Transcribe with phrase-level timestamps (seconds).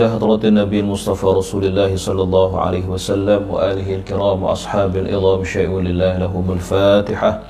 [0.00, 5.80] إلى حضرة النبي المصطفى رسول الله صلى الله عليه وسلم وآله الكرام وأصحاب الإظام شيء
[5.80, 7.40] لله لهم الفاتحة.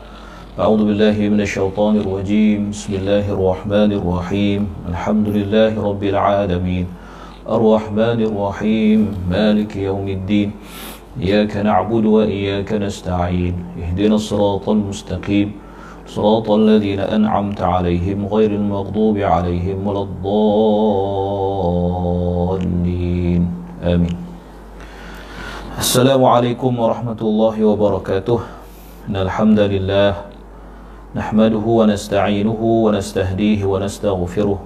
[0.59, 2.71] أعوذ بالله من الشيطان الرجيم.
[2.71, 4.67] بسم الله الرحمن الرحيم.
[4.91, 6.87] الحمد لله رب العالمين.
[7.47, 9.01] الرحمن الرحيم.
[9.31, 10.51] مالك يوم الدين.
[11.23, 13.55] إياك نعبد وإياك نستعين.
[13.79, 15.53] اهدنا الصراط المستقيم.
[16.07, 22.00] صراط الذين أنعمت عليهم غير المغضوب عليهم ولا الضالين.
[22.61, 24.17] آمين.
[25.79, 28.41] السلام عليكم ورحمة الله وبركاته.
[29.09, 30.13] إن الحمد لله
[31.17, 34.59] نحمده ونستعينه ونستهديه ونستغفره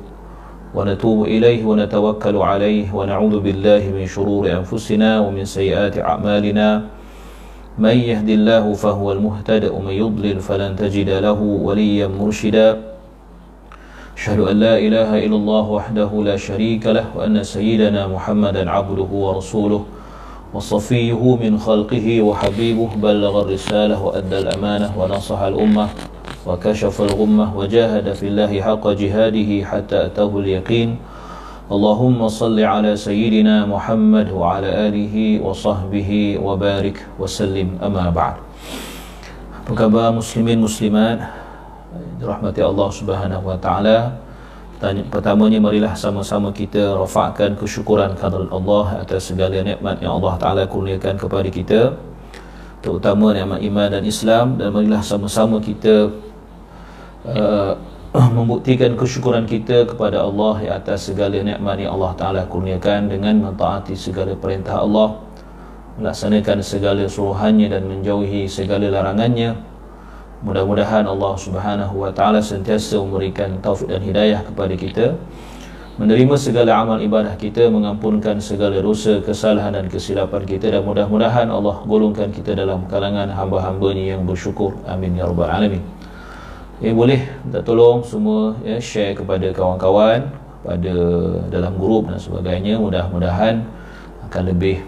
[0.75, 6.69] ونتوب إليه ونتوكل عليه ونعوذ بالله من شرور أنفسنا ومن سيئات أعمالنا.
[7.78, 12.94] من يهد الله فهو المهتد ومن يضلل فلن تجد له وليا مرشدا.
[14.14, 19.84] أشهد أن لا إله إلا الله وحده لا شريك له وأن سيدنا محمدا عبده ورسوله
[20.54, 25.88] وصفيه من خلقه وحبيبه بلغ الرسالة وأدى الأمانة ونصح الأمة
[26.47, 30.97] وكشف الغمة وجاهد في الله حق جهاده حتى أتاه اليقين.
[31.64, 38.36] اللهم صل على سيدنا محمد وعلى آله وصحبه وبارك وسلم أما بعد.
[39.64, 41.44] Apa khabar muslimin muslimat?
[42.24, 43.98] Dirahmati Allah subhanahu wa ta'ala.
[45.12, 51.20] Pertamanya marilah sama-sama kita Rafa'kan kesyukuran kepada Allah Atas segala nikmat yang Allah ta'ala kurniakan
[51.20, 51.80] kepada kita.
[52.80, 54.56] Terutama nikmat iman dan Islam.
[54.56, 56.16] Dan marilah sama-sama kita
[57.28, 57.76] uh,
[58.36, 64.32] membuktikan kesyukuran kita kepada Allah atas segala nikmat yang Allah Taala kurniakan dengan mentaati segala
[64.38, 65.20] perintah Allah.
[66.00, 69.73] Melaksanakan segala suruhannya dan menjauhi segala larangannya
[70.44, 75.06] mudah-mudahan Allah Subhanahu wa taala sentiasa memberikan taufik dan hidayah kepada kita
[75.94, 81.80] menerima segala amal ibadah kita mengampunkan segala dosa kesalahan dan kesilapan kita dan mudah-mudahan Allah
[81.86, 84.74] golongkan kita dalam kalangan hamba-hambanya yang bersyukur.
[84.91, 85.82] Amin ya rabbal alamin.
[86.82, 90.34] Ya, boleh minta tolong semua ya, share kepada kawan-kawan
[90.66, 90.94] pada
[91.46, 92.82] dalam grup dan sebagainya.
[92.82, 93.62] Mudah-mudahan
[94.26, 94.82] akan lebih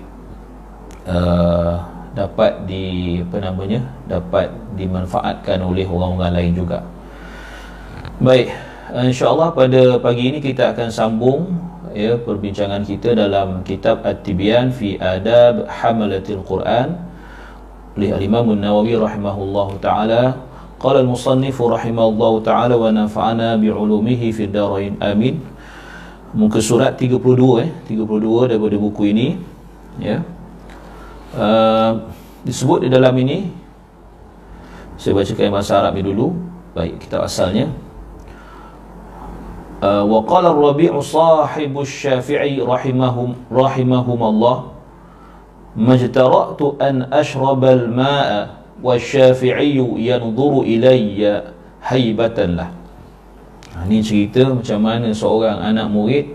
[1.07, 4.49] uh, dapat di apa namanya dapat
[4.81, 6.81] dimanfaatkan oleh orang-orang lain juga.
[8.17, 8.49] Baik
[9.05, 11.61] insyaallah pada pagi ini kita akan sambung
[11.93, 16.97] ya perbincangan kita dalam kitab at-tibyan fi adab hamalatil quran.
[17.97, 20.41] Oleh al-imam an-nawawi rahimahullahu taala
[20.81, 24.97] qala al-musannif rahimahullahu taala wa nafa'ana bi ulumihi fid darain.
[25.05, 25.45] Amin.
[26.37, 29.29] Muka surat 32 eh 32 daripada buku ini
[30.01, 30.21] ya.
[30.21, 30.36] yeah.
[31.36, 31.92] uh,
[32.46, 33.52] disebut di dalam ini
[34.98, 36.34] saya bacakan bahasa Arab ni dulu
[36.78, 37.70] baik kitab asalnya
[39.82, 44.58] uh, wa qala ar-rabi' sahibu asy-syafi'i rahimahum rahimahum Allah
[45.74, 51.22] majtara'tu an ashraba al-ma'a والشافعي ينظر إلي
[51.86, 52.70] هيبة له
[53.88, 56.28] ini cerita macam mana seorang anak murid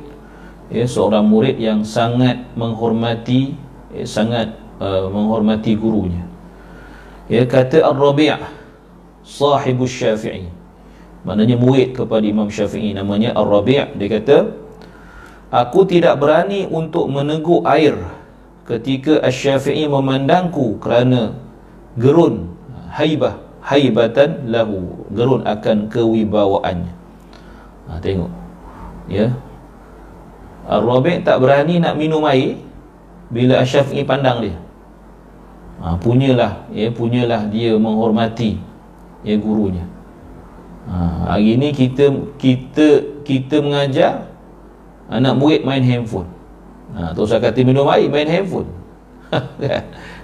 [0.73, 3.53] ya, seorang murid yang sangat menghormati
[3.93, 6.26] ya, sangat uh, menghormati gurunya.
[7.30, 8.34] Ya kata Ar-Rabi'
[9.22, 10.50] sahibu Syafi'i.
[11.22, 14.38] Maknanya murid kepada Imam Syafi'i namanya Ar-Rabi' dia kata
[15.54, 17.94] aku tidak berani untuk menegur air
[18.66, 21.38] ketika Asy-Syafi'i memandangku kerana
[21.96, 22.50] gerun
[22.90, 25.06] haibah haibatan lahu.
[25.14, 26.94] Gerun akan kewibawaannya.
[27.86, 28.32] Ha, tengok.
[29.06, 29.30] Ya.
[30.66, 32.58] Ar-Rabi' tak berani nak minum air
[33.30, 34.58] bila Asy-Syafi'i pandang dia
[35.82, 38.62] ha, punyalah ya punyalah dia menghormati
[39.26, 39.86] ya gurunya.
[40.90, 42.88] Ha, hari ni kita kita
[43.26, 44.30] kita mengajar
[45.10, 46.30] anak murid main handphone.
[46.94, 48.70] Ha, tu saya kata minum air main handphone.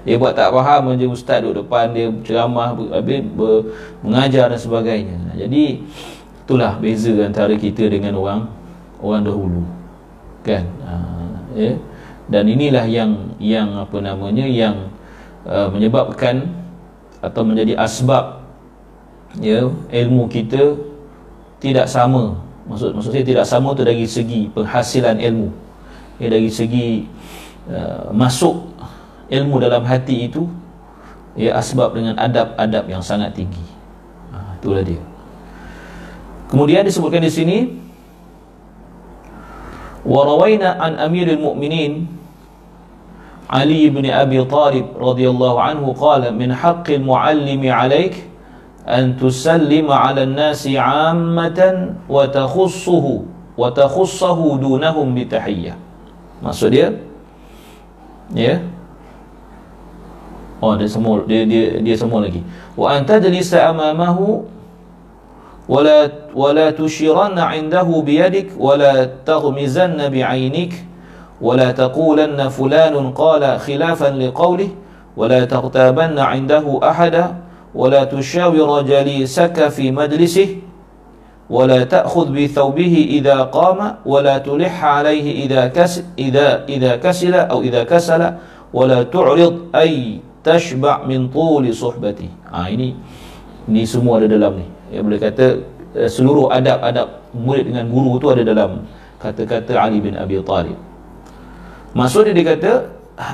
[0.07, 3.27] Dia buat tak faham je ustaz duduk depan dia ceramah habis
[3.99, 5.15] mengajar dan sebagainya.
[5.35, 5.83] Jadi
[6.47, 8.47] itulah beza antara kita dengan orang
[9.03, 9.63] orang dahulu
[10.47, 10.63] kan?
[10.87, 10.93] Ha,
[11.59, 11.71] ya.
[12.31, 14.91] Dan inilah yang yang apa namanya yang
[15.46, 16.48] uh, menyebabkan
[17.22, 18.42] atau menjadi asbab
[19.38, 20.76] ya ilmu kita
[21.62, 22.36] tidak sama
[22.66, 25.48] maksud maksud saya tidak sama tu dari segi penghasilan ilmu
[26.18, 27.06] ya dari segi
[27.70, 28.70] uh, masuk
[29.30, 30.44] ilmu dalam hati itu
[31.38, 33.64] ya asbab dengan adab-adab yang sangat tinggi
[34.28, 35.00] ha, itulah dia
[36.52, 37.58] kemudian disebutkan di sini
[40.02, 41.92] وروينا عن أمير المؤمنين
[43.49, 48.15] علي بن أبي طالب رضي الله عنه قال من حق المعلم عليك
[48.87, 51.59] أن تسلم على الناس عامة
[52.09, 53.05] وتخصه
[53.57, 55.73] وتخصه دونهم بتحية.
[56.37, 56.93] Maksud dia
[58.35, 58.61] ya
[60.61, 62.45] oh dia semua dia dia dia semua lagi.
[62.77, 64.45] Wa anta jalisa amamahu
[65.67, 70.73] ولا ولا تشيرن عنده بيدك ولا تغمزن بعينك
[71.41, 74.69] ولا تقولن فلان قال خلافا لقوله
[75.17, 77.25] ولا تغتابن عنده أحدا
[77.75, 80.49] ولا تشاور جليسك في مجلسه
[81.49, 87.83] ولا تأخذ بثوبه إذا قام ولا تلح عليه إذا كس إذا إذا كسل أو إذا
[87.83, 88.21] كسل
[88.73, 92.51] ولا تعرض أي تشبع من طول صحبته.
[92.51, 92.95] Ah ini
[93.67, 94.67] ini semua ada dalam ni.
[94.91, 95.59] ya boleh kata
[95.95, 98.87] uh, seluruh adab-adab murid dengan guru tu ada dalam
[99.19, 100.86] kata-kata Ali bin Abi Talib
[101.95, 102.73] maksudnya dia kata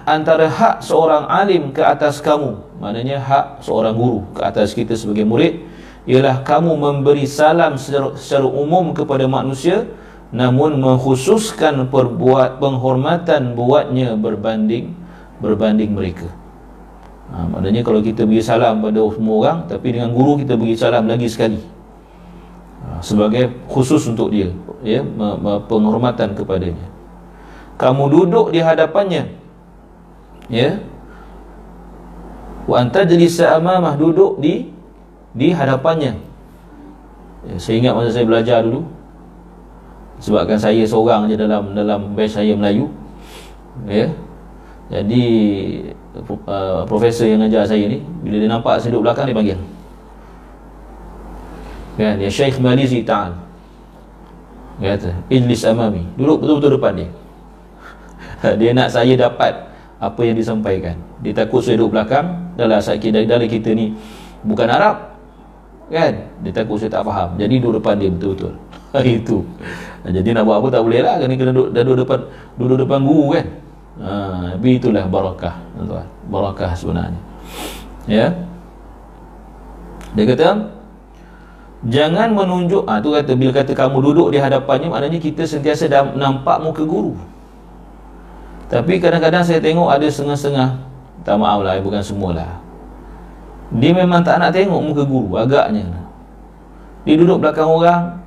[0.08, 5.28] antara hak seorang alim ke atas kamu maknanya hak seorang guru ke atas kita sebagai
[5.28, 5.60] murid
[6.04, 9.88] ialah kamu memberi salam secara, secara umum kepada manusia
[10.34, 14.98] namun mengkhususkan perbuat penghormatan buatnya berbanding
[15.38, 16.26] berbanding mereka.
[17.30, 21.06] Ha, maknanya kalau kita beri salam pada semua orang tapi dengan guru kita beri salam
[21.06, 21.62] lagi sekali.
[22.82, 24.50] Ha, sebagai khusus untuk dia
[24.82, 25.06] ya
[25.70, 26.93] penghormatan kepadanya
[27.84, 29.28] kamu duduk di hadapannya.
[30.48, 30.80] Ya.
[32.64, 34.72] Wa anta jalisa amamah duduk di
[35.36, 36.16] di hadapannya.
[37.44, 38.88] Ya, saya ingat masa saya belajar dulu.
[40.24, 42.88] Sebabkan saya seorang je dalam dalam batch saya Melayu.
[43.84, 44.08] Ya.
[44.88, 45.24] Jadi
[46.48, 49.60] uh, profesor yang ajar saya ni bila dia nampak saya duduk belakang dia panggil.
[52.00, 53.36] Kan dia Syekh Malizi Ta'al.
[54.80, 56.08] Kata Idlis Amami.
[56.16, 57.10] Duduk betul-betul depan dia
[58.60, 59.56] dia nak saya dapat
[60.04, 61.00] apa yang disampaikan.
[61.24, 63.96] Dia takut saya duduk belakang dalam sakit dari kita ni
[64.44, 65.16] bukan Arab
[65.88, 66.14] kan?
[66.44, 67.40] Dia takut saya tak faham.
[67.40, 68.54] Jadi duduk depan dia betul-betul.
[69.24, 69.38] Itu
[70.04, 71.16] jadi nak buat apa tak boleh lah.
[71.24, 72.20] Kena duduk, duduk depan
[72.60, 73.46] duduk depan guru kan?
[73.94, 74.12] Ha,
[74.58, 77.22] itulah barakah tuan barakah sebenarnya.
[78.10, 78.28] Ya?
[80.18, 80.68] Dia kata
[81.88, 85.88] jangan menunjuk ha, tu kata bila kata kamu duduk di hadapannya maknanya kita sentiasa
[86.20, 87.16] nampak muka guru
[88.74, 90.82] tapi kadang-kadang saya tengok ada setengah-setengah.
[91.22, 92.58] Tak maaf lah bukan semualah.
[93.78, 95.86] Dia memang tak nak tengok muka guru agaknya.
[97.06, 98.18] Dia duduk belakang orang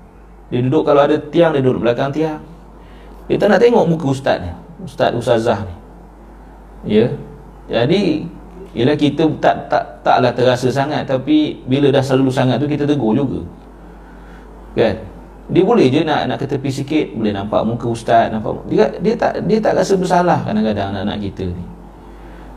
[0.47, 2.39] dia duduk kalau ada tiang dia duduk belakang tiang.
[3.27, 4.51] Dia tak nak tengok muka ustaz ni
[4.87, 5.75] ustaz ustazah ni.
[6.95, 7.11] Ya?
[7.67, 8.31] Jadi
[8.79, 13.19] ialah kita tak tak taklah terasa sangat tapi bila dah selalu sangat tu kita tegur
[13.19, 13.43] juga.
[14.79, 15.03] Kan
[15.47, 19.15] dia boleh je nak nak ke tepi sikit boleh nampak muka ustaz nampak dia dia
[19.15, 21.65] tak dia tak rasa bersalah kadang-kadang anak-anak kita ni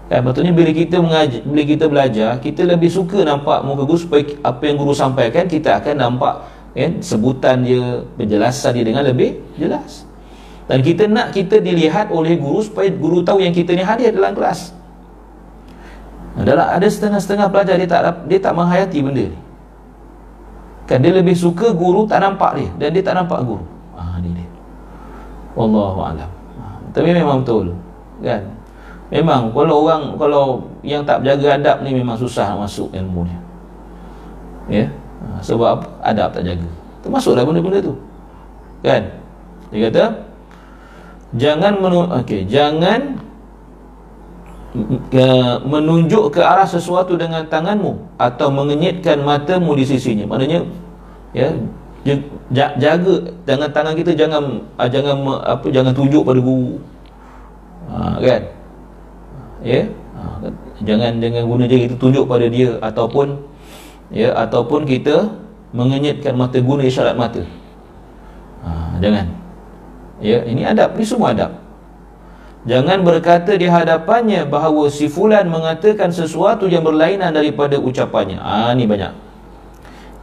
[0.10, 4.25] kan betulnya bila kita mengajar bila kita belajar kita lebih suka nampak muka guru supaya
[4.41, 6.36] apa yang guru sampaikan kita akan nampak
[6.74, 10.10] kan sebutan dia penjelasan dia dengan lebih jelas
[10.69, 14.38] dan kita nak kita dilihat oleh guru supaya guru tahu yang kita ni hadir dalam
[14.38, 14.69] kelas.
[16.38, 19.39] Adalah ada setengah-setengah pelajar dia tak dia tak menghayati benda ni.
[20.89, 23.62] Kan dia lebih suka guru tak nampak dia dan dia tak nampak guru.
[23.93, 24.50] Ah ni dia.
[25.53, 26.25] Wallahu alam.
[26.58, 27.77] Ah, tapi memang betul.
[28.25, 28.41] Kan?
[29.13, 33.38] Memang kalau orang kalau yang tak berjaga adab ni memang susah masuk ilmu ni.
[34.81, 34.89] Ya.
[35.29, 36.65] Ah, sebab adab tak jaga.
[37.05, 37.93] Termasuklah benda-benda tu.
[38.81, 39.13] Kan?
[39.69, 40.03] Dia kata,
[41.38, 43.22] jangan menu okey jangan
[45.65, 50.29] menunjuk ke arah sesuatu dengan tanganmu atau mengenyitkan matamu di sisinya.
[50.29, 50.61] Maknanya
[51.33, 51.49] ya
[52.53, 56.77] jaga dengan tangan kita jangan ah, jangan apa jangan tunjuk pada guru.
[57.89, 58.41] Ha, kan?
[59.65, 59.81] Ya?
[60.13, 60.21] Ha,
[60.85, 63.41] jangan jangan guna jari itu tunjuk pada dia ataupun
[64.13, 65.33] ya ataupun kita
[65.73, 67.41] mengenyitkan mata guna isyarat mata.
[68.61, 69.25] Ha, jangan.
[70.21, 70.93] Ya ini adab.
[70.93, 71.68] Ini semua adab
[72.68, 78.39] jangan berkata di hadapannya bahawa si fulan mengatakan sesuatu yang berlainan daripada ucapannya.
[78.39, 79.12] Ah ha, ini banyak.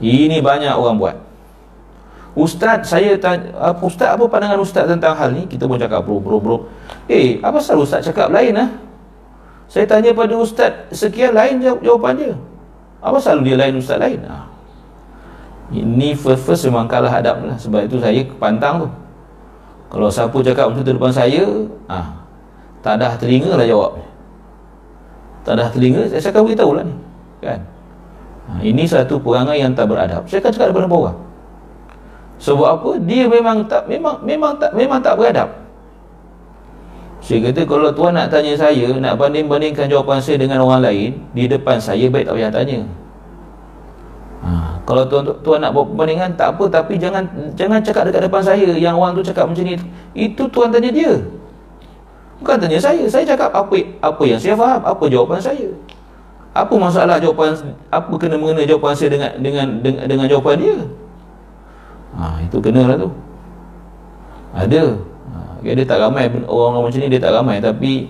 [0.01, 1.17] Ini banyak orang buat.
[2.37, 3.49] Ustaz saya tanya,
[3.81, 5.49] Ustaz apa pandangan Ustaz tentang hal ni?
[5.49, 6.57] Kita pun cakap bro bro bro.
[7.09, 8.69] Eh apa salah Ustaz cakap lain ah?
[9.73, 12.35] Saya tanya pada Ustaz sekian lain jawapan dia.
[13.01, 14.21] Apa selalu dia lain Ustaz lain?
[14.29, 14.53] Ha.
[15.73, 17.57] ini first first memang kalah hadap lah.
[17.57, 18.89] Sebab itu saya pantang tu.
[19.89, 21.43] Kalau siapa cakap macam tu depan saya
[21.89, 22.05] ah,
[22.81, 23.93] tak dah telinga lah jawab.
[25.47, 26.95] Tak dah telinga saya akan beritahu lah ni
[27.45, 27.61] kan?
[28.47, 30.27] Ha, ini satu perangai yang tak beradab.
[30.27, 31.19] Saya akan cakap depan orang
[32.37, 32.91] sebab apa?
[33.01, 35.49] Dia memang tak memang memang tak memang tak beradab.
[37.25, 41.49] Saya kata kalau tuan nak tanya saya nak banding-bandingkan jawapan saya dengan orang lain di
[41.49, 42.79] depan saya baik tak payah tanya.
[44.47, 46.65] Ha, kalau tuan tuan nak buat perbandingan tak apa.
[46.71, 47.25] Tapi jangan
[47.57, 48.69] jangan cakap dekat depan saya.
[48.77, 49.75] Yang orang tu cakap macam ni
[50.13, 51.13] itu tuan tanya dia
[52.41, 53.05] bukan tanya saya.
[53.09, 54.81] Saya cakap apa apa yang saya faham?
[54.85, 55.69] Apa jawapan saya?
[56.57, 57.53] Apa masalah jawapan
[57.93, 60.79] apa kena mengena jawapan saya dengan dengan dengan, dengan jawapan dia?
[62.17, 63.11] Ha, itu kena lah tu.
[64.57, 64.85] Ada.
[65.33, 67.57] Ha, dia tak ramai orang-orang macam ni dia tak ramai.
[67.61, 68.09] Tapi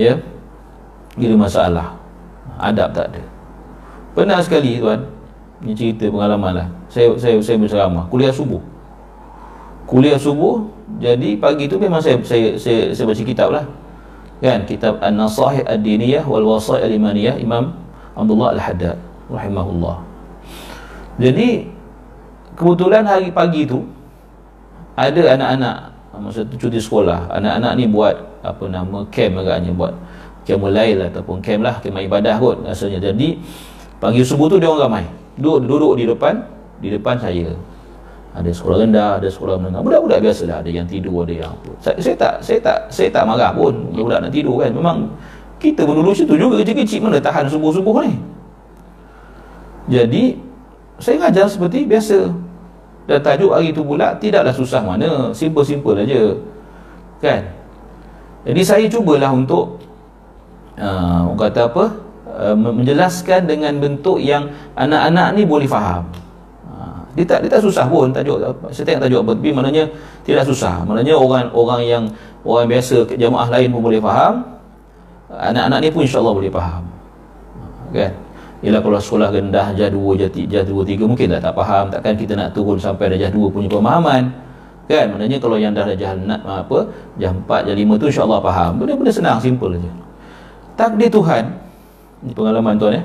[0.00, 0.16] ya
[1.16, 1.96] dia masalah
[2.56, 3.22] adab tak ada.
[4.16, 5.04] Pernah sekali tuan
[5.60, 6.68] ni cerita pengalaman lah.
[6.88, 8.08] Saya, saya, saya berceramah.
[8.08, 8.60] Kuliah subuh.
[9.84, 13.64] Kuliah subuh jadi pagi tu memang saya saya saya, saya baca kitab lah.
[14.40, 14.68] Kan?
[14.68, 17.72] Kitab An-Nasahih Ad-Diniyah wal Wasai Al-Imaniyah Imam
[18.12, 18.96] Abdullah Al-Haddad
[19.32, 19.96] rahimahullah.
[21.16, 21.68] Jadi
[22.52, 23.84] kebetulan hari pagi tu
[24.96, 25.76] ada anak-anak
[26.16, 29.92] masa tu cuti sekolah anak-anak ni buat apa nama camp agaknya buat.
[30.48, 33.12] Camp lain ataupun camp lah camp ibadah kot rasanya.
[33.12, 33.36] Jadi
[34.00, 35.04] pagi subuh tu dia orang ramai.
[35.36, 36.40] Duduk, duduk di depan
[36.80, 37.52] di depan saya
[38.36, 39.80] ada sekolah rendah ada sekolah menengah.
[39.80, 41.70] Budak-budak biasa lah ada yang tidur ada yang apa.
[41.80, 44.70] Saya, saya tak saya tak saya tak marah pun budak nak tidur kan.
[44.76, 44.96] Memang
[45.56, 48.12] kita menulis itu juga kecil-kecil mana tahan subuh-subuh ni.
[49.88, 50.36] Jadi
[51.00, 52.28] saya ngajar seperti biasa.
[53.06, 55.30] Dan tajuk hari itu pula tidaklah susah mana.
[55.32, 56.34] Simple-simple aja.
[57.22, 57.40] Kan?
[58.44, 59.80] Jadi saya cubalah untuk
[60.76, 61.84] uh, kata apa?
[62.36, 66.04] Uh, menjelaskan dengan bentuk yang anak-anak ni boleh faham
[67.16, 68.36] dia tak dia tak susah pun tajuk
[68.68, 69.84] saya tengok tajuk tapi maknanya
[70.22, 70.84] tidak susah.
[70.84, 72.04] Maknanya orang-orang yang
[72.44, 74.44] orang biasa jemaah lain pun boleh faham
[75.32, 76.84] anak-anak ni pun insya-Allah boleh faham.
[77.90, 78.12] Kan?
[78.64, 81.88] Ialah kalau sekolah rendah jah 2, jah 3, jah 2, 3 mungkin dah tak faham.
[81.88, 84.28] Takkan kita nak turun sampai darjah 2 punya pemahaman.
[84.86, 85.16] Kan?
[85.16, 86.78] Maknanya kalau yang dah darjah apa
[87.16, 88.70] jah 4 jah 5 tu insya-Allah faham.
[88.78, 89.90] Benda-benda senang simple aja.
[90.76, 91.66] Takdir Tuhan
[92.24, 93.02] ini pengalaman tuan ya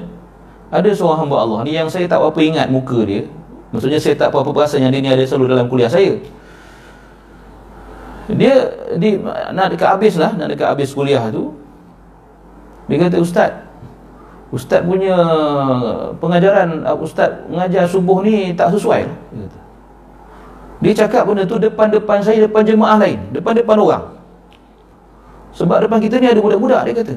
[0.71, 3.27] ada seorang hamba Allah ni yang saya tak apa ingat muka dia
[3.71, 6.19] maksudnya saya tak apa-apa perasan yang dia ni ada selalu dalam kuliah saya.
[8.31, 8.53] Dia
[8.95, 9.19] di
[9.51, 11.51] nak dekat habis lah nak dekat habis kuliah tu
[12.87, 13.51] dia kata ustaz
[14.51, 15.15] Ustaz punya
[16.19, 19.07] pengajaran uh, Ustaz mengajar subuh ni tak sesuai.
[20.83, 24.03] Dia cakap benda tu depan-depan saya Depan jemaah lain Depan-depan orang.
[25.53, 27.15] Sebab depan kita ni ada budak-budak dia kata.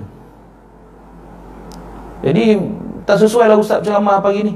[2.22, 2.44] Jadi
[3.02, 4.54] tak sesuai lah Ustaz ceramah pagi ni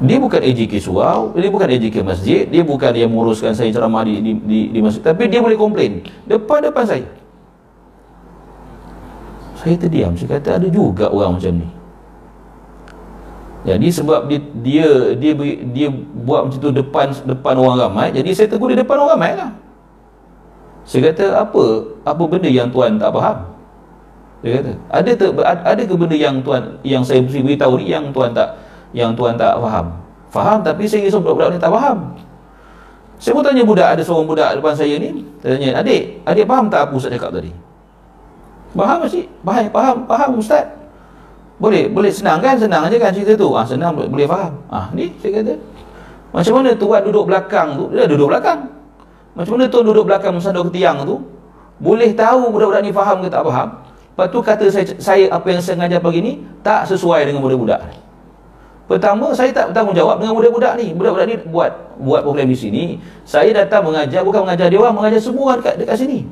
[0.00, 4.16] dia bukan AJK surau, dia bukan AJK masjid, dia bukan yang menguruskan saya ceramah di,
[4.24, 6.00] di, di, di masjid, tapi dia boleh komplain.
[6.24, 7.06] Depan-depan saya.
[9.60, 10.16] Saya terdiam.
[10.16, 11.68] Saya kata ada juga orang macam ni.
[13.60, 14.88] Jadi sebab dia dia
[15.20, 15.32] dia,
[15.68, 15.88] dia
[16.24, 19.52] buat macam tu depan depan orang ramai jadi saya tegur dia depan orang ramai lah.
[20.88, 21.64] Saya kata apa?
[22.08, 23.52] Apa benda yang tuan tak faham?
[24.40, 25.10] Dia kata ada
[25.76, 28.56] ada ke benda yang tuan yang saya beritahu ni yang tuan tak
[28.96, 29.86] yang tuan tak faham
[30.30, 31.98] faham tapi saya risau budak-budak ni tak faham
[33.20, 36.88] saya pun tanya budak ada seorang budak depan saya ni tanya adik adik faham tak
[36.88, 37.52] apa Ustaz cakap tadi
[38.70, 39.26] Faham masih?
[39.42, 40.64] Faham, faham, faham Ustaz.
[41.60, 42.56] Boleh, boleh senang kan?
[42.56, 43.52] Senang aja kan cerita tu.
[43.52, 44.52] Ah, senang boleh, faham.
[44.70, 45.54] Ah, ni saya kata.
[46.30, 47.84] Macam mana tuan duduk belakang tu?
[47.90, 48.70] Dia duduk belakang.
[49.34, 51.18] Macam mana tuan duduk belakang ke tiang tu?
[51.82, 53.68] Boleh tahu budak-budak ni faham ke tak faham?
[54.14, 56.32] Lepas tu kata saya, saya apa yang saya ngajar pagi ni
[56.62, 57.80] tak sesuai dengan budak-budak.
[58.90, 60.90] Pertama, saya tak bertanggungjawab dengan budak-budak ni.
[60.90, 61.70] Budak-budak ni buat
[62.02, 62.82] buat program di sini.
[63.22, 66.26] Saya datang mengajar, bukan mengajar dia orang, mengajar semua dekat dekat sini.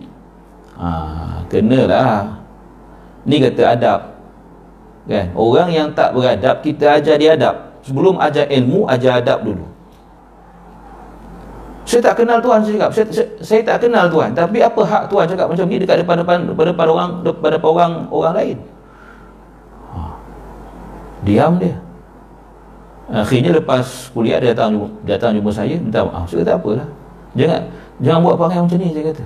[0.75, 2.43] Ah, kenalah.
[3.23, 4.01] Ni kata adab.
[5.07, 5.31] Kan?
[5.39, 7.79] Orang yang tak beradab kita ajar dia adab.
[7.87, 9.63] Sebelum ajar ilmu ajar adab dulu.
[11.87, 12.91] Saya tak kenal Tuhan saya cakap.
[12.91, 14.35] Saya, saya, saya tak kenal Tuhan.
[14.35, 18.59] Tapi apa hak Tuhan cakap macam ni dekat depan-depan depan orang depan orang orang lain?
[19.95, 20.01] Ha.
[21.23, 21.79] diam dia
[23.09, 26.29] akhirnya lepas kuliah dia datang datang jumpa saya minta maaf.
[26.29, 26.89] Saya kata apalah
[27.33, 27.61] jangan
[28.05, 29.25] jangan buat perangai macam ni saya kata.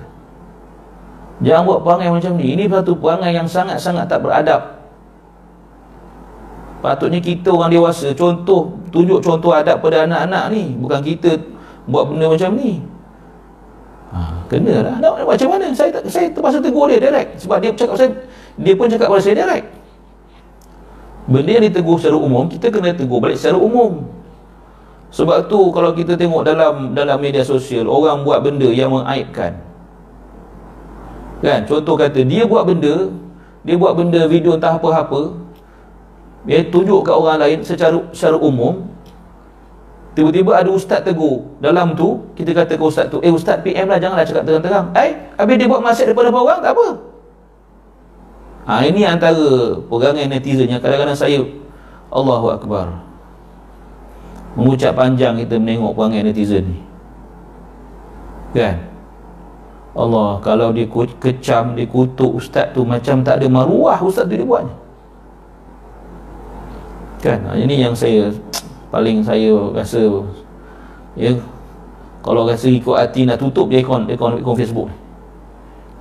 [1.42, 2.46] Jangan buat perangai macam ni.
[2.54, 4.62] Ini satu perangai yang sangat-sangat tak beradab.
[6.82, 10.64] Patutnya kita orang dewasa contoh tunjuk contoh adab pada anak-anak ni.
[10.78, 11.30] Bukan kita
[11.90, 12.82] buat benda macam ni.
[14.12, 15.72] Ha, kena lah macam mana?
[15.72, 17.42] Saya saya terpaksa tegur dia direct.
[17.42, 18.10] Sebab dia cakap saya
[18.60, 19.81] dia pun cakap pada saya direct
[21.28, 24.06] benda yang ditegur secara umum kita kena tegur balik secara umum.
[25.12, 29.60] Sebab tu kalau kita tengok dalam dalam media sosial orang buat benda yang mengaibkan.
[31.44, 31.66] Kan?
[31.68, 33.10] Contoh kata dia buat benda
[33.62, 35.38] dia buat benda video entah apa-apa
[36.42, 38.90] dia tunjuk kat orang lain secara secara umum
[40.12, 41.56] Tiba-tiba ada ustaz tegur.
[41.56, 44.92] Dalam tu Kita kata ke ustaz tu Eh ustaz PM lah Janganlah cakap terang-terang.
[44.92, 47.11] Eh Habis dia buat masyarakat daripada orang Tak apa
[48.68, 51.40] ha, Ini antara Perangai netizen Yang kadang-kadang saya
[52.12, 52.86] Allahu Akbar
[54.52, 56.78] Mengucap panjang kita menengok perangai netizen ni.
[58.52, 58.84] Kan?
[59.96, 60.84] Allah Kalau dia
[61.20, 64.68] kecam Dia kutuk ustaz tu Macam tak ada maruah Ustaz tu dia buat
[67.24, 67.40] Kan?
[67.48, 68.28] Ha, Ini yang saya
[68.92, 70.04] paling saya rasa
[71.16, 71.32] ya
[72.20, 74.92] kalau rasa ikut hati nak tutup dia akun akun, akun Facebook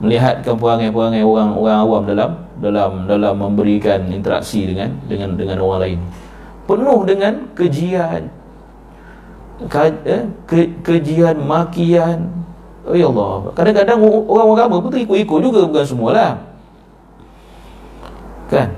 [0.02, 6.00] melihatkan perangai-perangai orang orang awam dalam dalam dalam memberikan interaksi dengan dengan dengan orang lain.
[6.66, 8.22] Penuh dengan kejian.
[9.70, 12.34] Ke, eh, ke, kejian makian.
[12.82, 13.54] Oh ya Allah.
[13.54, 16.34] Kadang-kadang orang agama pun ikut-ikut juga bukan semualah.
[18.50, 18.74] Kan?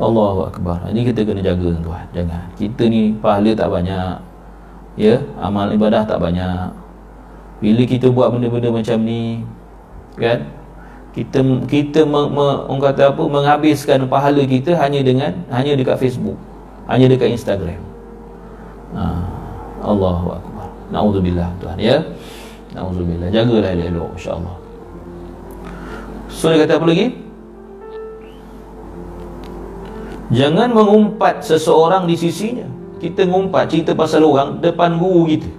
[0.00, 0.88] Allahu Akbar.
[0.88, 2.06] Ini kita kena jaga tuan.
[2.16, 2.44] Jangan.
[2.56, 4.16] Kita ni pahala tak banyak.
[4.96, 6.72] Ya Amal ibadah tak banyak.
[7.60, 9.44] Bila kita buat benda-benda macam ni
[10.16, 10.48] Kan?
[11.16, 16.36] Kita kita me, me, orang kata apa menghabiskan pahala kita hanya dengan hanya dekat Facebook
[16.84, 17.80] hanya dekat Instagram.
[18.92, 19.04] Ha.
[19.80, 20.68] Allahu akbar.
[20.92, 22.04] Naudzubillah tuan ya?
[22.76, 24.56] Naudzubillah jagalah elok-elok insyaallah.
[26.28, 27.06] So dia kata apa lagi?
[30.36, 32.68] Jangan mengumpat seseorang di sisinya.
[33.00, 35.55] Kita mengumpat cerita pasal orang Depan guru kita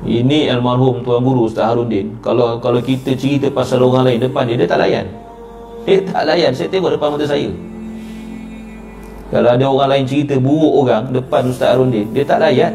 [0.00, 2.16] Ini almarhum Tuan Guru Ustaz Harudin.
[2.24, 5.04] Kalau kalau kita cerita pasal orang lain Depan dia, dia tak layan.
[5.84, 7.50] Dia tak layan, saya tengok depan mata saya.
[9.28, 12.72] Kalau ada orang lain cerita buruk orang Depan Ustaz Harudin Dia tak layan.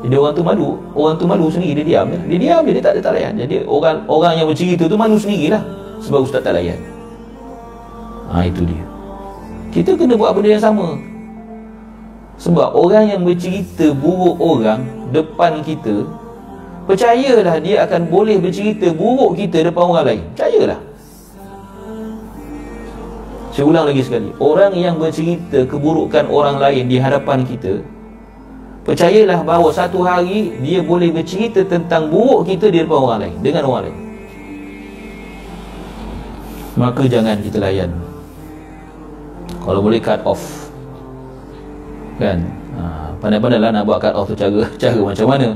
[0.00, 0.68] Jadi orang tu malu.
[0.96, 2.08] Orang tu malu sendiri, dia diam.
[2.08, 3.32] Dia diam, dia, dia, tak, dia tak layan.
[3.36, 5.60] Jadi orang orang yang bercerita tu malu sendirilah.
[6.00, 6.80] Sebab Ustaz tak layan.
[8.32, 8.84] Ha, Itu dia.
[9.70, 10.96] Kita kena buat benda yang sama
[12.40, 14.80] Sebab orang yang bercerita buruk orang
[15.12, 16.08] Depan kita
[16.88, 20.22] Percayalah dia akan boleh bercerita buruk kita depan orang lain.
[20.34, 20.80] Percayalah.
[23.54, 24.34] Saya ulang lagi sekali.
[24.42, 27.78] Orang yang bercerita keburukan orang lain di hadapan kita
[28.82, 33.62] Percayalah bahawa satu hari Dia boleh bercerita tentang buruk kita di depan orang lain Dengan
[33.70, 33.98] orang lain.
[36.74, 37.92] Maka jangan kita layan.
[39.62, 40.59] Kalau boleh cut off
[42.20, 42.38] kan?
[42.76, 42.82] Ha,
[43.18, 45.48] pandai-pandai lah nak buat cut off tu cara cara macam mana?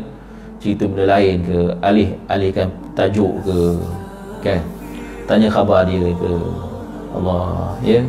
[0.59, 1.59] Cerita benda lain ke?
[1.85, 3.61] Alih alihkan tajuk ke?
[4.41, 4.61] Kan?
[5.29, 6.33] Tanya khabar dia ke?
[7.13, 8.01] Allah ya?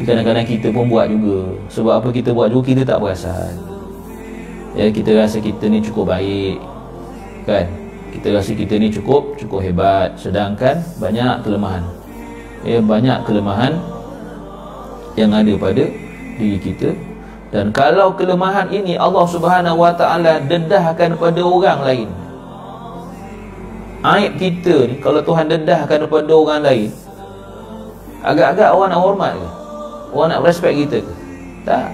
[0.00, 1.52] Kadang-kadang kita pun buat juga.
[1.68, 3.70] Sebab apa kita buat juga kita tak perasan
[4.74, 6.58] ya kita rasa kita ni cukup baik.
[7.46, 7.66] Kan?
[8.10, 10.14] Kita rasa kita ni cukup cukup hebat.
[10.18, 11.82] Sedangkan banyak kelemahan.
[12.62, 13.80] Ya banyak kelemahan
[15.16, 15.84] yang ada pada
[16.36, 16.92] diri kita
[17.50, 22.08] dan kalau kelemahan ini Allah Subhanahu Wa Taala dedahkan pada orang lain.
[24.00, 26.88] Aib kita ni kalau Tuhan dedahkan kepada orang lain
[28.24, 29.48] agak-agak orang nak hormat ke?
[30.14, 31.14] Orang nak respect kita ke?
[31.68, 31.92] Tak.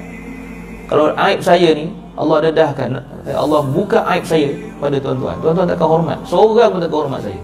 [0.86, 5.34] Kalau aib saya ni Allah dedahkan Allah buka aib saya pada tuan-tuan.
[5.42, 6.18] Tuan-tuan takkan hormat.
[6.28, 7.40] Seorang pun takkan hormat saya.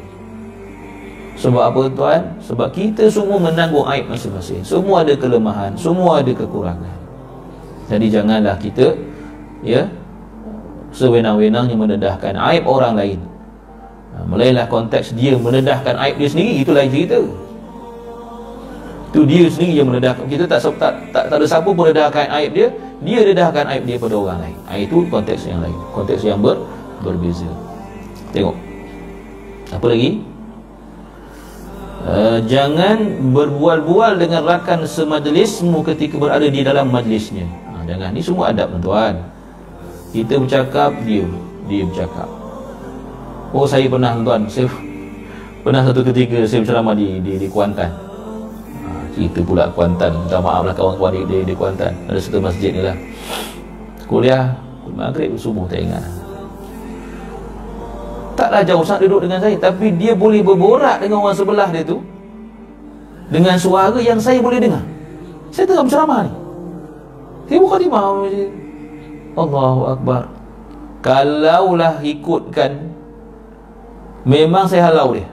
[1.43, 2.21] Sebab apa tuan?
[2.45, 4.63] Sebab kita semua menanggung aib masing-masing.
[4.63, 7.02] Semua ada kelemahan Semua ada kekurangan
[7.93, 8.97] Jadi janganlah kita
[9.61, 9.85] Ya
[10.93, 13.19] Sewenang-wenangnya menedahkan aib orang lain.
[14.13, 17.21] Ha, Melainlah konteks dia menedahkan aib dia sendiri Itu lain cerita.
[19.13, 20.25] Itu dia sendiri yang menedahkan.
[20.29, 22.69] Kita tak, tak, tak, tak ada siapa pun menedahkan aib dia
[23.01, 24.57] Dia dedahkan aib dia pada orang lain.
[24.69, 25.77] Ha, Itu konteks yang lain.
[25.97, 26.61] Konteks yang ber,
[27.01, 27.49] berbeza.
[28.37, 28.57] Tengok.
[29.73, 30.21] Apa lagi?
[32.03, 32.99] Uh, jangan
[33.31, 37.62] berbual-bual dengan rakan semajlismu ketika berada di dalam majlisnya.
[37.83, 38.15] Ha, jangan.
[38.15, 39.15] Ini semua adab tuan-tuan.
[40.13, 41.25] kita bercakap dia
[41.67, 42.29] dia bercakap.
[43.51, 44.69] Oh saya pernah tuan saya
[45.65, 47.91] pernah satu ketika saya berceramah di di, di Kuantan.
[48.87, 50.15] Ha, cerita pula Kuantan.
[50.15, 51.91] Minta maaf lah kawan-kawan di, di, di Kuantan.
[52.07, 52.95] Ada satu masjid ni lah.
[54.07, 54.55] Kuliah
[54.93, 56.05] maghrib subuh tak ingat.
[58.39, 59.57] Taklah jauh sangat duduk dengan saya.
[59.59, 61.99] Tapi dia boleh berborak dengan orang sebelah dia tu.
[63.33, 64.85] Dengan suara yang saya boleh dengar.
[65.49, 66.42] Saya tengah berceramah ni
[67.49, 68.15] saya buka di mahu
[69.33, 70.23] Allahu Akbar
[71.03, 72.93] kalaulah ikutkan
[74.23, 75.27] memang saya halau dia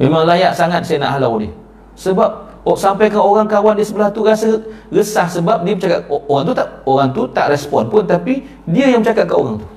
[0.00, 1.52] memang layak sangat saya nak halau dia
[1.98, 2.30] sebab
[2.62, 6.54] oh, sampai ke orang kawan di sebelah tu rasa resah sebab dia bercakap orang tu
[6.54, 9.68] tak orang tu tak respon pun tapi dia yang bercakap ke orang tu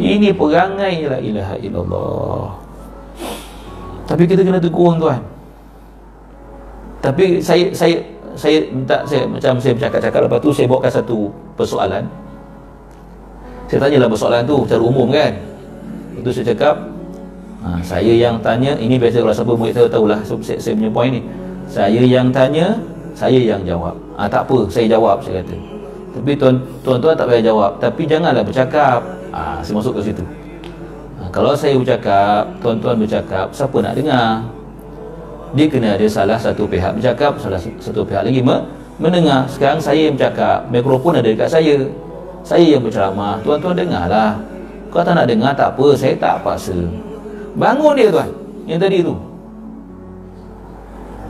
[0.00, 2.48] ini perangai la ilaha illallah.
[4.08, 5.20] Tapi kita kena tegur tuan.
[7.04, 8.00] Tapi saya saya
[8.34, 11.18] saya minta saya macam saya bercakap-cakap lepas tu saya bawakan satu
[11.56, 12.04] persoalan.
[13.68, 15.32] Saya tanyalah persoalan tu secara umum kan.
[16.16, 16.74] Itu saya cakap
[17.64, 21.12] ha, saya yang tanya ini biasa kalau siapa murid saya tahulah saya, saya punya point
[21.16, 21.22] ni.
[21.72, 22.76] Saya yang tanya,
[23.16, 23.96] saya yang jawab.
[24.20, 25.56] Ha, tak apa, saya jawab saya kata.
[26.12, 29.00] Tapi tuan tuan tak payah jawab, tapi janganlah bercakap
[29.32, 30.24] ha, Saya masuk ke situ
[31.16, 34.44] ha, Kalau saya bercakap Tuan-tuan bercakap Siapa nak dengar
[35.52, 38.40] Dia kena ada salah satu pihak bercakap Salah satu pihak lagi
[38.96, 39.44] mendengar.
[39.48, 41.76] Sekarang saya yang bercakap Mikrofon ada dekat saya.
[42.42, 43.38] Saya yang berceramah.
[43.44, 44.40] Tuan-tuan dengarlah.
[44.92, 45.86] Kalau tak nak dengar tak apa.
[45.96, 46.76] Saya tak paksa.
[47.56, 48.30] Bangun dia tuan.
[48.64, 49.14] Yang tadi tu.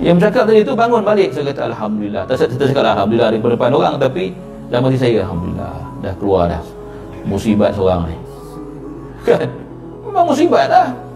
[0.03, 1.29] Yang bercakap tadi tu bangun balik.
[1.35, 2.23] Saya kata Alhamdulillah.
[2.27, 3.95] Tak saya cakap Alhamdulillah Di depan orang.
[3.99, 4.25] Tapi
[4.71, 6.63] dalam hati saya Alhamdulillah Dah keluar dah.
[7.27, 8.17] Musibah seorang ni.
[9.27, 9.47] Kan?
[10.03, 11.12] Memang musibah lah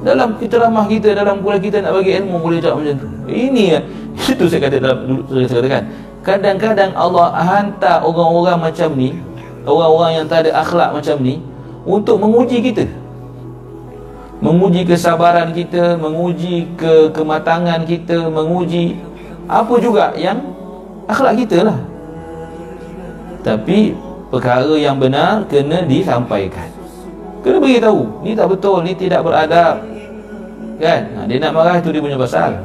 [0.00, 3.08] dalam kita ramah kita dalam kuliah kita nak bagi ilmu boleh cakap macam tu.
[3.28, 3.80] Ini ya.
[4.32, 5.84] Itu saya kata dalam dulu saya katakan
[6.20, 9.16] kadang-kadang Allah hantar orang-orang macam ni
[9.64, 11.40] orang-orang yang tak ada akhlak macam ni
[11.84, 12.84] untuk menguji kita.
[14.40, 18.96] Menguji kesabaran kita menguji ke kematangan kita menguji
[19.44, 20.40] apa juga yang
[21.04, 21.78] akhlak kita lah.
[23.44, 23.92] Tapi
[24.32, 26.72] perkara yang benar kena disampaikan.
[27.40, 29.89] Kena beritahu ni tak betul ni tidak beradab
[30.80, 31.00] kan?
[31.14, 32.56] Ha, dia nak marah itu dia punya pasal.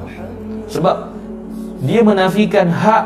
[0.71, 0.95] Sebab
[1.86, 3.06] dia menafikan hak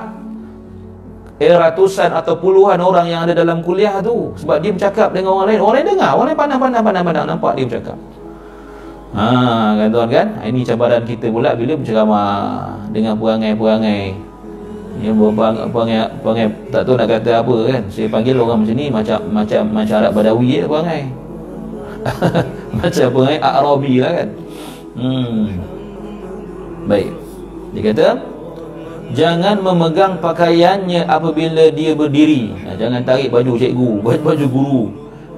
[1.40, 4.32] eh, ratusan atau puluhan orang yang ada dalam kuliah tu.
[4.38, 5.60] Sebab dia bercakap dengan orang lain.
[5.60, 7.98] Orang lain dengar orang lain pandang-pandang pandang-pandang nampak dia bercakap.
[9.10, 9.26] Ha
[9.74, 10.28] kan tuan kan?
[10.38, 12.30] Ha, ini cabaran kita pula bila berceramah
[12.94, 14.30] dengan perangai-perangai.
[15.00, 17.82] Ya perangai, perangai tak tahu nak kata apa kan.
[17.90, 21.04] Saya panggil orang macam ni macam macam macam Badawi ya perangai.
[22.80, 24.30] macam perangai Arabi lah kan.
[25.00, 25.56] Hmm.
[26.92, 27.12] Baik.
[27.72, 28.08] Dia kata
[29.10, 32.54] Jangan memegang pakaiannya apabila dia berdiri.
[32.62, 34.84] Nah, Jangan tarik baju cikgu, baju, baju guru.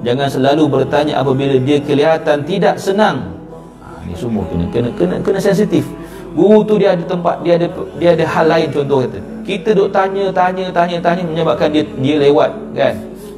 [0.01, 3.31] Jangan selalu bertanya apabila dia kelihatan tidak senang.
[3.79, 5.87] Ha, Ini semua kena, kena, kena, kena sensitif.
[6.35, 9.19] Guru tu dia ada tempat, dia ada dia ada hal lain contoh kata.
[9.45, 12.95] Kita duk tanya tanya tanya tanya menyebabkan dia dia lewat kan?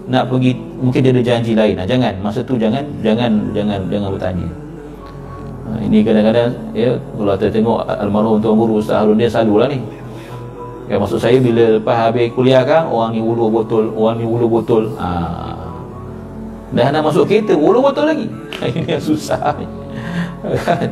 [0.07, 1.75] Nak pergi mungkin dia ada janji lain.
[1.77, 2.13] Nah, jangan.
[2.23, 4.47] Masa tu jangan jangan jangan jangan bertanya
[5.67, 9.79] ha, ini kadang-kadang ya kalau kita tengok almarhum tuan guru Ustaz Harun dia selalulah ni.
[10.87, 14.45] Kan maksud saya bila lepas habis kuliah kan orang ni ulu botol orang ni ulu
[14.45, 14.83] botol.
[14.99, 15.09] Ha.
[16.73, 18.27] dah nak masuk kereta ulu botol lagi.
[18.61, 19.67] Ini yang susah ni.
[20.67, 20.89] Kan?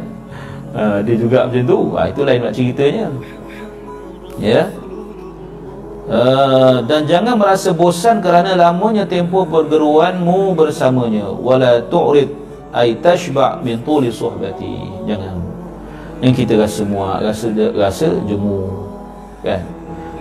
[0.72, 1.80] Ha, dia juga macam tu.
[2.00, 3.06] Ha, itu lain nak ceritanya.
[4.40, 4.64] Ya?
[6.12, 11.30] Uh, dan jangan merasa bosan kerana lamanya tempoh pergeruanmu bersamanya.
[11.30, 12.41] Wala tu'rid
[12.72, 15.06] ay tashba' min tuli suhbati.
[15.08, 15.38] Jangan.
[16.22, 18.88] Yang kita rasa semua rasa rasa jemu.
[19.42, 19.62] Kan?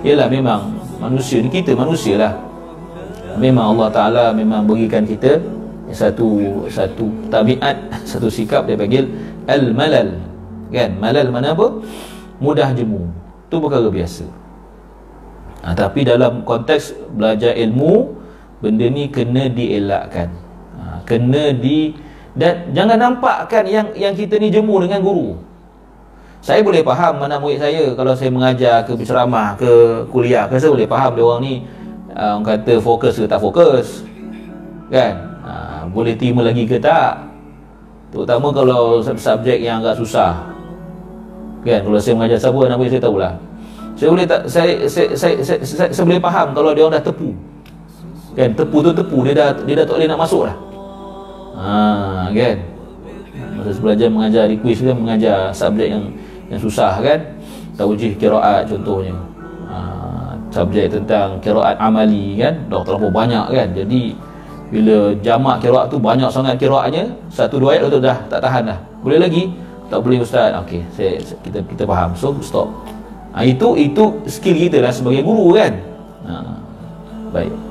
[0.01, 0.61] Ialah memang
[0.97, 2.35] manusia ni kita manusia lah.
[3.37, 5.39] Memang Allah Taala memang berikan kita
[5.91, 7.77] satu satu tabiat
[8.11, 9.07] satu sikap dia panggil
[9.47, 10.09] al malal
[10.73, 10.91] kan?
[10.97, 11.69] Malal mana apa?
[12.41, 13.11] Mudah jemu.
[13.53, 14.25] Tu perkara biasa.
[15.61, 18.21] Ha, Tapi dalam konteks belajar ilmu
[18.61, 20.29] Benda ni kena dielakkan.
[20.77, 21.97] Ha, Kena di
[22.35, 25.35] Dan jangan nampakkan yang yang kita ni jemu dengan guru.
[26.41, 29.69] Saya boleh faham mana murid saya Kalau saya mengajar ke berceramah ke
[30.09, 31.55] kuliah ke Saya boleh faham dia orang ni
[32.17, 34.09] uh, Orang kata fokus ke tak fokus.
[34.89, 35.21] Kan?
[35.45, 37.29] Ha, Boleh terima lagi ke tak?
[38.11, 40.49] Terutama kalau subjek yang agak susah.
[41.63, 41.85] Kan?
[41.85, 43.33] Kalau saya mengajar siapa Nama saya tahulah.
[44.01, 47.05] Saya boleh tak saya saya saya, saya, saya, saya boleh faham kalau dia orang dah
[47.05, 47.37] tepu.
[48.33, 48.57] Kan?
[48.57, 50.57] Tepu tu tepu dia dah dia dah tak boleh nak masuk dah.
[51.61, 52.57] Ha kan.
[53.61, 56.05] Masa belajar mengajar request kan mengajar subjek yang
[56.49, 57.21] yang susah kan.
[57.77, 59.13] Taujih qiraat contohnya.
[59.69, 59.79] Ha
[60.49, 62.57] subjek tentang kiraat amali kan?
[62.73, 63.69] Dah terlalu banyak kan?
[63.77, 64.17] Jadi
[64.73, 68.79] bila jamak kiraat tu banyak sangat kiraatnya satu dua ayat tu dah tak tahan dah.
[69.05, 69.53] Boleh lagi?
[69.93, 70.57] Tak boleh ustaz.
[70.65, 72.17] Okey saya kita kita faham.
[72.17, 72.73] So stop.
[73.31, 75.77] Ha, itu itu skill kita lah sebagai guru kan?
[76.27, 76.35] Ha,
[77.31, 77.70] baik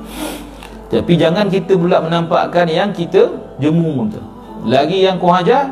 [0.89, 3.29] tapi jangan kita pula menampakkan yang kita
[3.61, 4.21] jemu tu
[4.65, 5.69] lagi yang kau ajar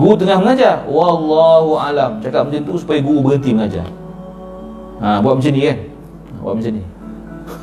[0.00, 0.80] guru tengah mengajar.
[0.88, 2.24] Wallahu alam.
[2.24, 3.86] Cakap macam tu supaya guru berhenti mengajar.
[5.00, 5.78] Ha, buat macam ni kan?
[6.40, 6.82] Buat macam ni.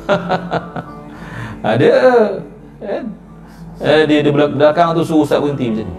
[1.74, 1.92] Ada
[2.78, 3.04] kan?
[3.78, 5.96] Eh, dia di belakang tu suruh ustaz berhenti macam ni.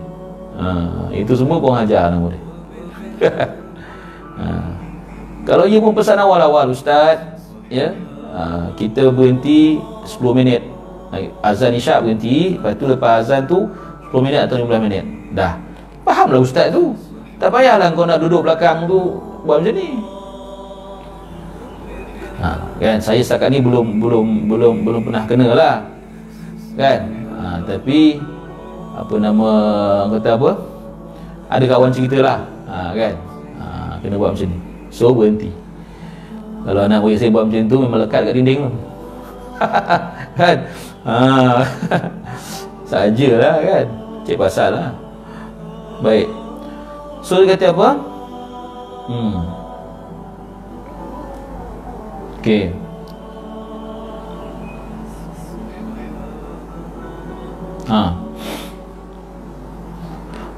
[0.60, 0.68] Ha,
[1.16, 2.44] itu semua kau ajar nama dia.
[4.40, 4.56] Ha.
[5.44, 7.20] kalau ia pun pesan awal-awal ustaz
[7.68, 7.92] ya
[8.34, 10.62] ha, kita berhenti 10 minit.
[11.42, 13.66] Azan isyak berhenti lepas tu lepas azan tu
[14.14, 15.06] 10 minit atau 15 minit.
[15.34, 15.58] Dah.
[16.06, 16.94] Fahamlah ustaz tu.
[17.40, 19.90] Tak payahlah kau nak duduk belakang tu buat macam ni.
[22.40, 22.98] Ha, kan?
[23.04, 25.76] Saya setakat ni belum belum belum belum pernah kena lah
[26.80, 27.00] kan?
[27.36, 28.16] Ha, tapi
[28.96, 29.50] apa nama
[30.16, 30.52] kata apa?
[31.50, 32.40] Ada kawan cerita lah.
[32.70, 33.14] Ha, kan?
[33.60, 33.66] Ha,
[34.00, 34.60] kena buat macam ni.
[34.90, 35.59] So berhenti
[36.66, 38.62] kalau anak bagi saya buat macam tu memang lekat kat dinding.
[40.40, 40.58] Kan?
[41.08, 41.16] Ha,
[42.90, 43.86] sajalah kan?
[44.28, 44.92] Cik pasal lah.
[46.04, 46.28] Baik.
[47.24, 47.90] So dia kata apa?
[49.08, 49.36] Hmm.
[52.40, 52.72] Okey.
[57.90, 58.29] Ha.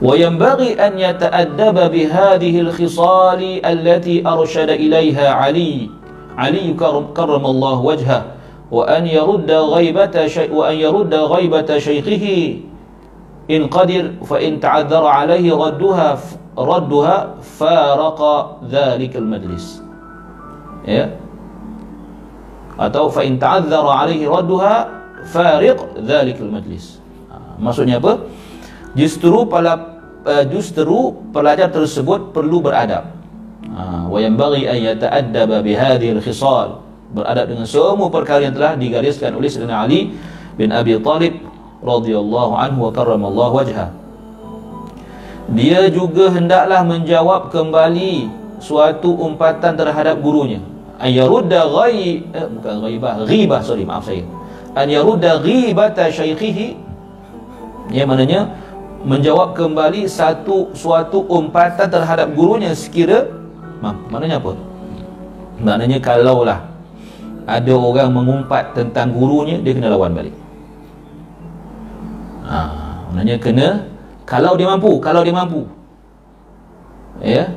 [0.02, 5.90] وينبغي أن يتأدب بهذه الخصال التي أرشد إليها علي.
[6.38, 6.74] علي
[7.14, 8.22] كرم الله وجهه.
[8.72, 10.16] وأن يرد غيبة
[10.52, 12.26] وأن يرد غيبة شيخه.
[13.52, 16.10] إن قدر فإن تعذر عليه ردها
[16.58, 18.20] ردها فارق
[18.72, 19.84] ذلك المجلس.
[20.82, 21.22] Yeah.
[22.82, 24.90] atau fa in ta'azzara alaihi radduha
[25.30, 26.98] fariq dhalikal majlis
[27.30, 28.26] ha, maksudnya apa?
[28.98, 29.46] Justru
[30.25, 33.17] uh, justru pelajar tersebut perlu beradab.
[33.71, 36.84] Ha, wa yanbaghi an yata'addaba bi hadhihi al-khisal
[37.15, 40.12] beradab dengan semua perkara yang telah digariskan oleh Sayyidina Ali
[40.60, 41.39] bin Abi Talib
[41.79, 44.01] radhiyallahu anhu wa karramallahu wajha
[45.51, 48.31] dia juga hendaklah menjawab kembali
[48.63, 50.63] suatu umpatan terhadap gurunya.
[50.95, 54.23] An yarudda ghai eh, bukan ghaibah ghibah sorry maaf saya.
[54.77, 56.77] An yarudda ghibata syaikhihi.
[57.91, 58.39] Yang maknanya
[59.02, 63.26] menjawab kembali satu suatu umpatan terhadap gurunya sekira
[63.82, 64.54] maaf maknanya apa?
[65.62, 66.60] Maknanya kalaulah
[67.50, 70.36] ada orang mengumpat tentang gurunya dia kena lawan balik.
[72.46, 72.60] Ha,
[73.10, 73.68] maknanya kena
[74.30, 75.66] kalau dia mampu kalau dia mampu.
[77.22, 77.50] Ya?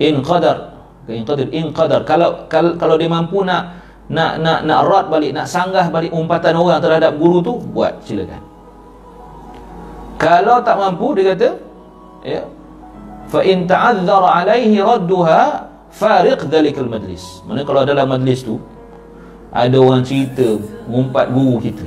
[0.00, 0.76] In qadar
[1.08, 2.04] in qadir in qadar.
[2.04, 3.78] Kalau kalau, kalau dia mampu nak
[4.08, 8.47] nak nak nak rad balik nak sanggah balik umpatan orang terhadap guru tu buat silakan
[10.18, 11.48] kalau tak mampu dia kata
[12.26, 12.42] ya
[13.30, 17.40] fa in ta'azzara alaihi radduha fariq dhalikal majlis.
[17.46, 18.58] Mana kalau dalam majlis tu
[19.54, 20.58] ada orang cerita
[20.90, 21.86] ngumpat guru kita.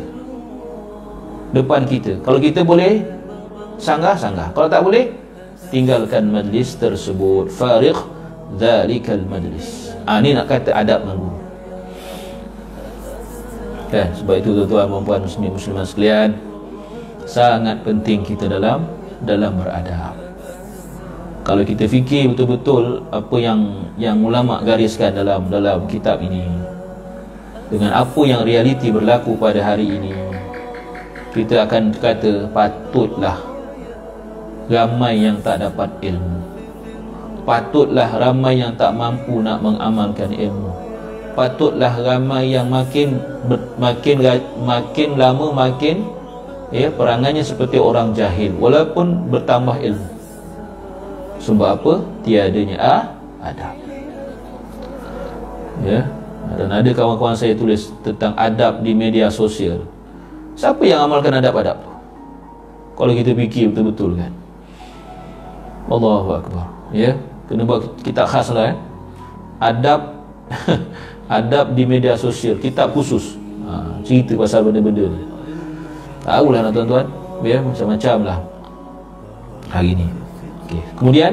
[1.51, 2.23] Depan kita.
[2.23, 3.03] Kalau kita boleh
[3.75, 4.49] sanggah sanggah.
[4.55, 5.11] Kalau tak boleh
[5.67, 7.51] tinggalkan majlis tersebut.
[7.51, 7.99] Fariq
[8.51, 9.95] Zalikal majlis.
[10.03, 11.41] Ha, Ini nak kata adab dengan guru
[13.91, 14.07] kan?
[14.15, 16.29] Sebab itu tuan-tuan perempuan muslim musliman sekalian
[17.31, 18.83] Sangat penting kita dalam
[19.23, 20.19] Dalam beradab.
[21.47, 26.43] Kalau kita fikir betul-betul Apa yang yang ulama gariskan dalam Dalam kitab ini
[27.71, 30.11] Dengan apa yang realiti berlaku pada hari ini
[31.31, 33.51] Kita akan kata Patutlah
[34.71, 36.39] Ramai yang tak dapat ilmu.
[37.43, 40.71] Patutlah ramai yang tak mampu nak mengamalkan ilmu.
[41.35, 43.19] Patutlah ramai yang makin
[43.75, 44.23] makin
[44.63, 46.07] makin lama makin
[46.71, 48.55] ya perangannya seperti orang jahil.
[48.57, 50.09] Walaupun bertambah ilmu.
[51.43, 51.93] Sebab apa?
[52.23, 53.03] Tiadanya ah
[53.43, 53.75] adab.
[55.83, 56.07] Ya
[56.51, 59.87] dan ada kawan-kawan saya tulis tentang adab di media sosial.
[60.59, 61.91] Siapa yang amalkan adab-adab tu?
[62.99, 64.31] Kalau kita fikir betul-betul kan?
[65.87, 66.67] Allahu akbar.
[66.91, 67.15] Ya
[67.47, 68.77] kena buat kitab khas lah eh.
[69.63, 70.21] adab
[71.39, 72.59] adab di media sosial.
[72.59, 73.39] Kitab khusus.
[73.63, 75.21] Ha, cerita pasal benda-benda ni
[76.24, 77.06] tahulah nak tuan-tuan
[77.44, 78.38] ya macam-macam lah
[79.70, 80.06] hari ni
[80.66, 80.82] okay.
[80.96, 81.32] kemudian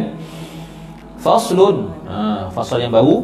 [1.19, 3.23] faslun ha, fasal yang baru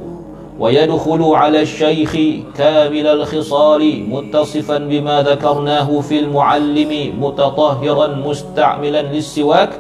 [0.59, 2.11] ويدخل على الشيخ
[2.51, 9.71] كامل الخصال متصفا بما ذكرناه في المعلم متطهرا مستعملا للسواك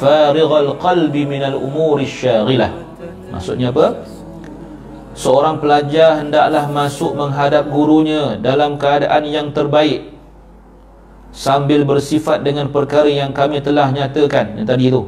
[0.00, 2.72] farighal qalbi minal umuri syaghilah
[3.28, 4.00] maksudnya apa
[5.12, 10.08] seorang pelajar hendaklah masuk menghadap gurunya dalam keadaan yang terbaik
[11.35, 14.55] sambil bersifat dengan perkara yang kami telah nyatakan.
[14.55, 15.03] Yang tadi tu.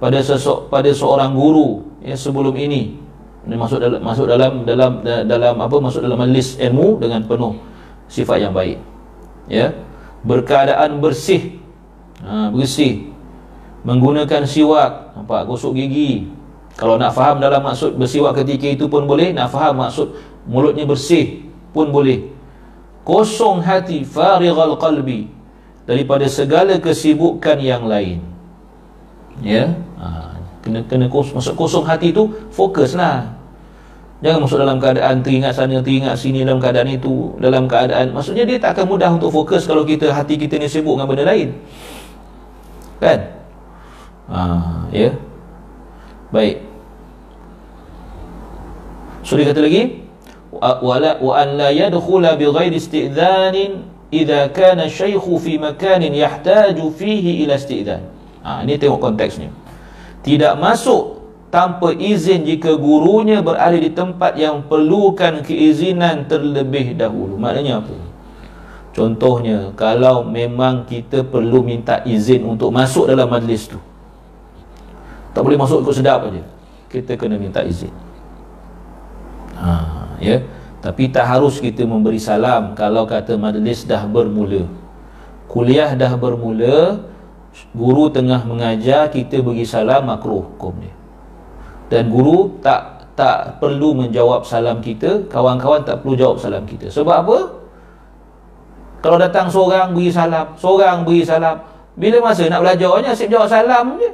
[0.00, 2.96] Pada sesok pada seorang guru ya sebelum ini.
[3.44, 7.60] Masuk dalam masuk dalam dalam dalam apa masuk dalam majlis ilmu dengan penuh
[8.08, 8.80] sifat yang baik.
[9.52, 9.76] Ya.
[10.24, 11.60] Berkeadaan bersih.
[12.24, 13.12] Ha, bersih.
[13.84, 15.12] Menggunakan siwak.
[15.16, 16.32] Nampak gosok gigi.
[16.80, 20.16] Kalau nak faham dalam maksud bersiwak ketika itu pun boleh Nak faham maksud
[20.48, 21.44] mulutnya bersih
[21.76, 22.32] pun boleh.
[23.04, 25.39] Kosong hati farighal qalbi
[25.90, 28.22] Daripada segala kesibukan yang lain.
[29.42, 29.74] Ya?
[29.98, 33.26] Ha, Kena kena kos, masuk kosong hati tu Fokus lah.
[34.22, 38.60] Jangan masuk dalam keadaan teringat sana, teringat sini dalam keadaan itu Dalam keadaan Maksudnya dia
[38.60, 41.58] tak akan mudah untuk fokus Kalau kita hati kita ni sibuk dengan benda lain.
[43.02, 43.18] Kan?
[44.30, 44.40] Ha,
[44.94, 45.10] ya?
[46.30, 46.62] Baik.
[49.26, 50.06] So dia kata lagi
[50.60, 57.46] wala wa an la yadkhula bi ghairi istidhan idza kana syaikhu fi makanin yahtaju fihi
[57.46, 58.02] ila istidhan.
[58.42, 59.48] Ha, ini tengok konteksnya.
[60.20, 67.34] Tidak masuk tanpa izin jika gurunya berada di tempat yang perlukan keizinan terlebih dahulu.
[67.40, 67.96] Maknanya apa?
[68.90, 73.78] Contohnya, kalau memang kita perlu minta izin untuk masuk dalam majlis tu.
[75.30, 76.42] Tak boleh masuk ikut sedap aja.
[76.90, 77.94] Kita kena minta izin.
[79.54, 79.72] Ha,
[80.18, 80.42] ya.
[80.80, 84.64] Tapi tak harus kita memberi salam kalau kata majlis dah bermula.
[85.44, 87.04] Kuliah dah bermula,
[87.76, 90.94] guru tengah mengajar, kita bagi salam makruh hukum dia.
[91.90, 96.88] Dan guru tak tak perlu menjawab salam kita, kawan-kawan tak perlu jawab salam kita.
[96.88, 97.38] Sebab apa?
[99.04, 101.60] Kalau datang seorang beri salam, seorang beri salam,
[102.00, 104.10] bila masa nak belajarnya asyik jawab salam je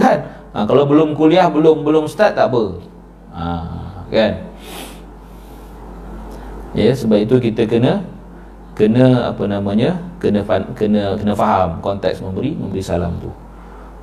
[0.00, 0.18] kan
[0.56, 2.80] ha, kalau belum kuliah belum belum start tak apa
[3.36, 3.44] ha,
[4.08, 4.32] kan
[6.72, 8.04] ya sebab itu kita kena
[8.72, 10.40] kena apa namanya kena
[10.72, 13.30] kena kena faham konteks memberi memberi salam tu.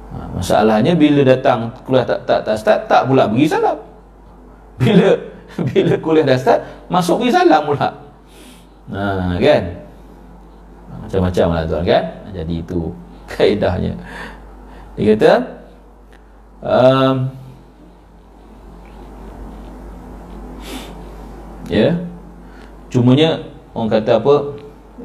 [0.10, 3.77] Ha, masalahnya bila datang kuliah tak tak tak start tak pula bagi salam.
[4.77, 5.10] Bila
[5.69, 7.89] bila kuliah dah start masuk bagi salam pula.
[8.89, 9.63] Ha, kan?
[11.05, 12.03] Macam-macam lah tuan kan?
[12.34, 12.93] Jadi itu
[13.34, 13.93] kaedahnya
[14.99, 15.34] dia kata
[16.60, 17.15] um,
[21.71, 21.93] ya yeah.
[22.89, 23.39] Cumanya
[23.78, 24.36] orang kata apa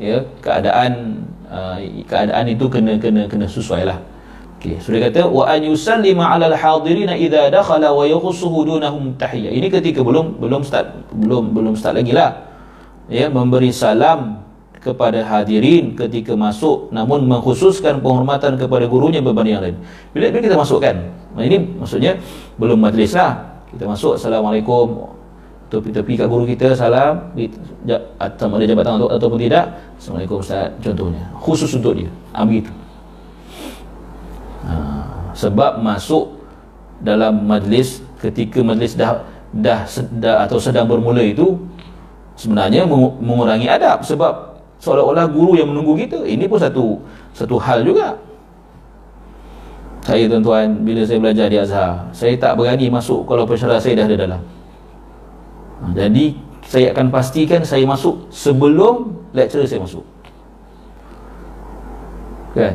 [0.01, 4.01] ya keadaan uh, keadaan itu kena kena kena sesuai lah
[4.59, 9.53] okey so dia kata wa an yusallima ala al-hadirin idza dakhala wa yakhussuhu dunahum tahiyya.
[9.53, 12.49] Ini ketika belum belum start belum belum start lagi lah.
[13.13, 14.41] Ya memberi salam
[14.81, 19.77] kepada hadirin ketika masuk namun mengkhususkan penghormatan kepada gurunya berbanding yang lain.
[20.17, 20.95] Bila, bila kita masukkan
[21.37, 22.17] ini maksudnya
[22.57, 23.61] belum majlis lah.
[23.69, 25.14] Kita masuk Assalamualaikum
[25.75, 27.35] tepi-tepi kat guru kita salam.
[28.23, 30.71] Atau ada jabatan atau, ataupun tidak Assalamualaikum Ustaz.
[30.79, 31.25] Contohnya.
[31.43, 32.11] Khusus untuk dia.
[32.37, 32.71] Ha, begitu.
[34.65, 34.75] Ha,
[35.35, 36.39] sebab masuk
[37.03, 39.85] dalam majlis ketika majlis dah dah,
[40.21, 41.59] dah atau sedang bermula itu
[42.39, 42.87] sebenarnya
[43.21, 44.07] mengurangi adab.
[44.07, 47.03] Sebab seolah-olah guru yang menunggu kita ini pun satu
[47.35, 48.21] satu hal juga.
[50.05, 54.07] Saya tuan-tuan bila saya belajar di Azhar saya tak berani masuk kalau pensyarah saya dah
[54.13, 54.41] ada dalam
[55.95, 56.25] jadi
[56.65, 60.05] saya akan pastikan saya masuk sebelum lecturer saya masuk
[62.55, 62.75] kan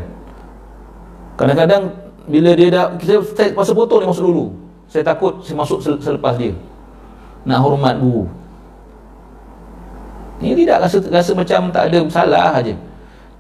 [1.39, 1.84] kadang-kadang
[2.30, 4.45] bila dia dah kita saya masa potong dia masuk dulu
[4.91, 6.54] saya takut saya masuk selepas dia
[7.47, 8.28] nak hormat guru
[10.39, 12.76] ini tidak rasa rasa macam tak ada salah aja.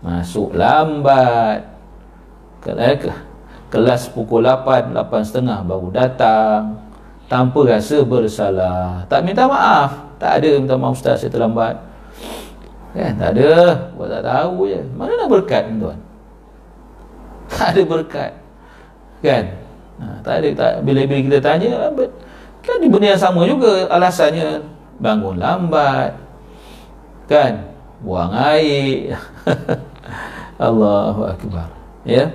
[0.03, 1.63] Masuk lambat.
[3.69, 6.75] Kelas pukul 8, 8.30 baru datang.
[7.29, 9.05] Tanpa rasa bersalah.
[9.05, 10.17] Tak minta maaf.
[10.17, 11.77] Tak ada minta maaf ustaz saya terlambat.
[12.97, 13.13] Kan?
[13.21, 13.51] Tak ada.
[13.93, 14.81] Buat tak tahu je.
[14.97, 15.99] Mana nak berkat tuan?
[17.49, 18.31] Tak ada berkat.
[19.21, 19.43] Kan?
[20.01, 20.49] Ha, tak ada.
[20.57, 21.91] Tak, bila-bila kita tanya,
[22.61, 24.63] kan di benda yang sama juga alasannya.
[24.99, 26.29] Bangun lambat
[27.29, 27.61] kan
[28.01, 29.13] buang air
[30.65, 31.69] Allahu akbar
[32.09, 32.25] ya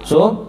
[0.00, 0.45] so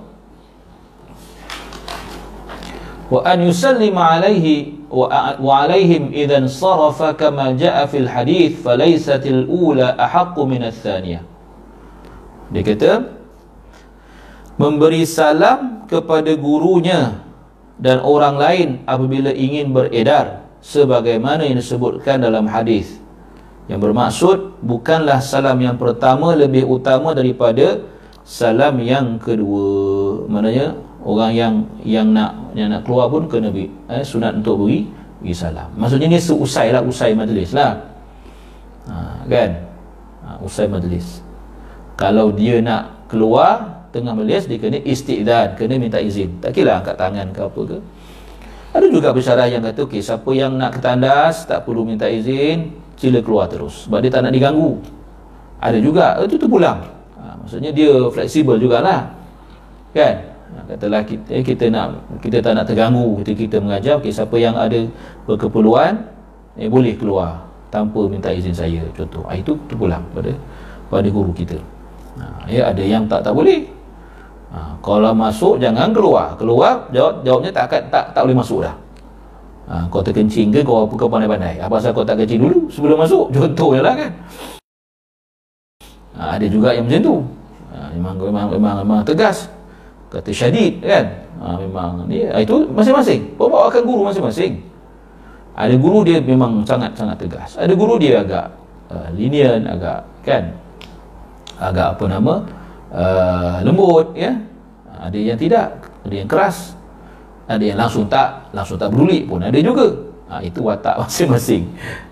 [3.07, 9.95] wa an yusallima alaihi wa alaihim idan sarafa kama jaa fil hadith falaysat al ula
[9.95, 11.23] ahaqqu min al thaniyah
[12.51, 12.91] dia kata
[14.59, 17.23] memberi salam kepada gurunya
[17.79, 22.99] dan orang lain apabila ingin beredar sebagaimana yang disebutkan dalam hadis
[23.67, 27.83] yang bermaksud bukanlah salam yang pertama lebih utama daripada
[28.23, 30.23] salam yang kedua.
[30.31, 31.53] Maknanya orang yang
[31.87, 34.83] yang nak yang nak keluar pun kena beri eh, sunat untuk beri
[35.23, 35.71] beri salam.
[35.79, 37.79] Maksudnya ni seusai lah usai majlis lah.
[38.91, 39.51] Ha, kan?
[40.27, 41.23] Ha, usai majlis.
[41.95, 46.43] Kalau dia nak keluar tengah majlis dia kena istiqdan kena minta izin.
[46.43, 47.77] Tak kira angkat tangan ke apa ke.
[48.75, 52.75] Ada juga bersyarah yang kata okay, siapa yang nak ke tandas tak perlu minta izin
[52.99, 53.87] sila keluar terus.
[53.87, 54.75] Sebab dia tak nak diganggu.
[55.63, 56.83] Ada juga itu tu pulang.
[57.15, 59.15] Ha, maksudnya dia fleksibel jugalah.
[59.95, 60.36] Kan
[60.67, 61.87] katalah kita eh, kita nak
[62.19, 63.23] kita tak nak terganggu.
[63.23, 64.83] Ketika kita mengajar okay, siapa yang ada
[65.23, 66.03] berkeperluan
[66.59, 68.83] eh, boleh keluar tanpa minta izin saya.
[68.95, 70.31] Contoh ha, itu terpulang pada
[70.91, 71.59] pada guru kita.
[72.19, 73.67] Ha, ya ada yang tak tak boleh.
[74.51, 76.35] Ha, kalau masuk jangan keluar.
[76.35, 78.75] Keluar jawab jawabnya tak akan tak tak boleh masuk dah.
[79.67, 81.59] Ha, kau terkencing ke kau apa pandai-pandai.
[81.59, 84.11] Apa asal kau tak kencing dulu sebelum masuk contohnya lah kan?
[86.17, 87.15] Ha, ada juga yang macam tu.
[87.75, 89.51] Ha, memang, memang, memang, memang tegas
[90.17, 91.05] kata syadid kan?
[91.37, 92.09] Ha, memang.
[92.09, 93.37] Ni ha, itu masing-masing.
[93.37, 94.65] Bawa akan guru masing-masing.
[95.53, 97.53] Ada guru dia memang sangat-sangat tegas.
[97.57, 98.49] Ada guru dia agak
[98.89, 100.53] uh, lenient agak kan?
[101.61, 102.35] Agak apa nama?
[102.89, 104.33] Uh, lembut ya?
[104.97, 106.77] Ada yang tidak ada yang keras
[107.47, 109.87] ada yang langsung tak langsung tak peduli pun ada juga.
[110.27, 111.69] Ha, itu watak masing-masing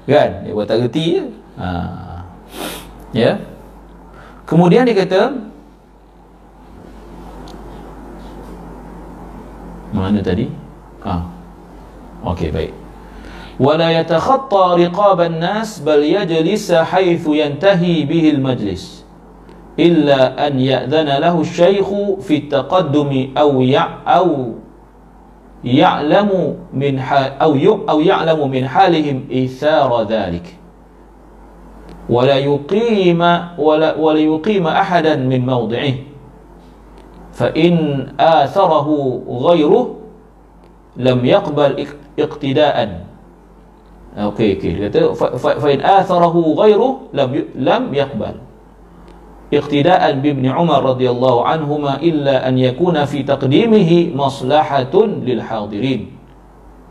[0.08, 0.46] kan?
[0.46, 1.24] Dia watak reti je.
[1.60, 1.70] Ha.
[3.12, 3.32] ya?
[4.46, 5.34] Kemudian dia kata
[9.96, 10.52] Mana tadi?
[11.00, 11.24] Ah.
[12.28, 12.74] Okey, baik.
[13.56, 19.08] Wala yatakhatta riqaban nas bal yajlisa haythu yantahi bihi al-majlis
[19.80, 24.28] illa an ya'dhana lahu asy-syaikhu fi at-taqaddumi aw ya aw
[25.64, 27.00] ya'lamu min
[27.40, 30.60] aw yu aw ya'lamu min halihim ithara dhalik
[32.06, 33.22] ولا يقيم
[33.58, 35.94] ولا, ولا يقيم احدا من موضعه
[37.36, 37.74] فإن
[38.16, 38.88] آثره
[39.28, 39.86] غيره
[40.98, 41.72] لم يقبل
[42.20, 42.78] اقتداء.
[44.16, 44.72] أوكي أوكي.
[45.60, 48.36] فإن آثره غيره لم لم يقبل.
[49.54, 56.02] اقتداء بابن عمر رضي الله عنهما إلا أن يكون في تقديمه مصلحة للحاضرين.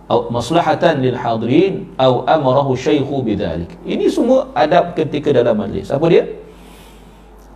[0.05, 3.89] أو مصلحة للحاضرين أو أمره الشيخ بذلك.
[3.89, 5.89] Ini semua adab ketika dalam majlis.
[5.89, 6.29] Apa dia?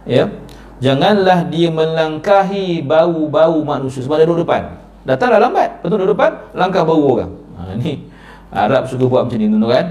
[0.09, 0.33] Ya.
[0.79, 4.03] Janganlah dia melangkahi bau-bau manusia.
[4.03, 4.79] Sebab dia duduk depan.
[5.09, 7.33] Datanglah lambat betul duduk depan langkah bau orang.
[7.57, 8.05] Ha, ni.
[8.49, 9.87] Arab suka buat macam ni tu kan?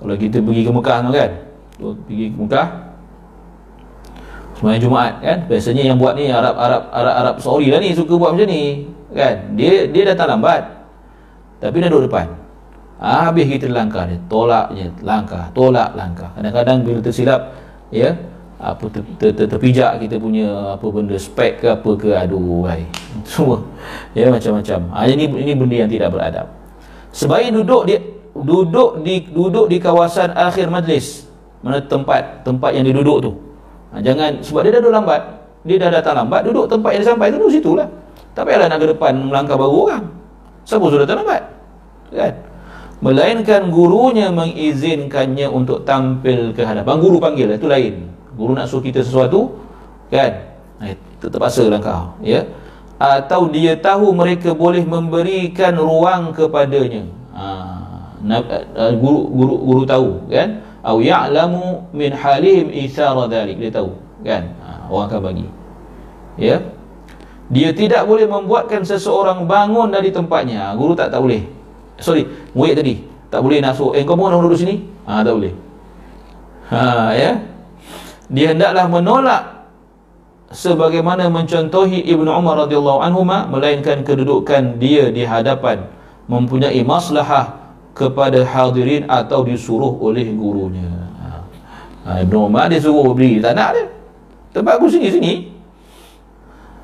[0.00, 1.30] Kalau kita pergi ke Mekah tu kan?
[2.04, 2.68] Pergi ke Mekah.
[4.54, 5.38] Semayang Jumaat kan?
[5.50, 8.86] Biasanya yang buat ni Arab Arab Arab Arab Saudi lah ni Suka buat macam ni
[9.10, 9.58] Kan?
[9.58, 10.62] Dia dia datang lambat
[11.58, 12.30] Tapi dia duduk depan.
[13.02, 14.18] Ha, Habis kita langkah dia.
[14.30, 16.30] Tolak je Langkah Tolak langkah.
[16.38, 17.40] Kadang-kadang bila tersilap
[17.90, 18.14] Ya
[18.64, 22.88] apa ter, ter, ter, terpijak kita punya apa benda spek ke apa ke aduh hai.
[23.28, 23.60] Semua.
[24.16, 24.80] Ya macam-macam.
[24.96, 26.46] Ha, ini ini benda yang tidak beradab.
[27.12, 27.94] Sebaik duduk di
[28.32, 31.28] duduk di duduk di kawasan akhir majlis
[31.60, 33.32] mana tempat tempat yang dia duduk tu.
[33.92, 35.22] Ha, jangan sebab dia dah duduk lambat
[35.64, 37.88] dia dah datang lambat duduk tempat yang dia sampai duduk situ lah
[38.34, 40.04] tak payahlah nak ke depan melangkah baru orang.
[40.64, 41.42] Siapa sudah datang lambat?
[42.10, 42.34] Kan?
[43.04, 46.94] Melainkan gurunya mengizinkannya untuk tampil ke hadapan.
[46.98, 49.54] Guru panggil itu lain guru nak suruh kita sesuatu
[50.10, 50.54] kan?
[50.82, 52.44] Eh, terpaksa langkah ya?
[52.98, 57.02] Atau dia tahu mereka boleh memberikan ruang kepadanya.
[57.34, 57.44] Ha,
[58.94, 60.62] guru guru guru tahu kan?
[60.84, 64.50] Au ya'lamu min halihim ithara dhalik dia tahu kan?
[64.62, 65.46] Ha, orang akan bagi
[66.38, 66.62] ya?
[67.50, 70.70] Dia tidak boleh membuatkan seseorang bangun dari tempatnya.
[70.70, 71.42] Ha, guru tak tak boleh.
[71.98, 72.94] Sorry murid tadi
[73.30, 74.82] tak boleh nak suruh eh kau bangun duduk sini?
[75.06, 75.54] Ha, tak boleh.
[76.70, 76.82] Ha,
[77.14, 77.53] ya
[78.32, 79.42] dia hendaklah menolak
[80.54, 85.84] sebagaimana mencontohi Ibnu Umar radhiyallahu anhu melainkan kedudukan dia di hadapan
[86.30, 87.64] mempunyai maslahah
[87.94, 91.04] kepada hadirin atau disuruh oleh gurunya.
[92.04, 93.84] Ha, Ibn Umar dia suruh berdiri, tak nak dia.
[94.52, 95.32] Tempat aku sini, sini.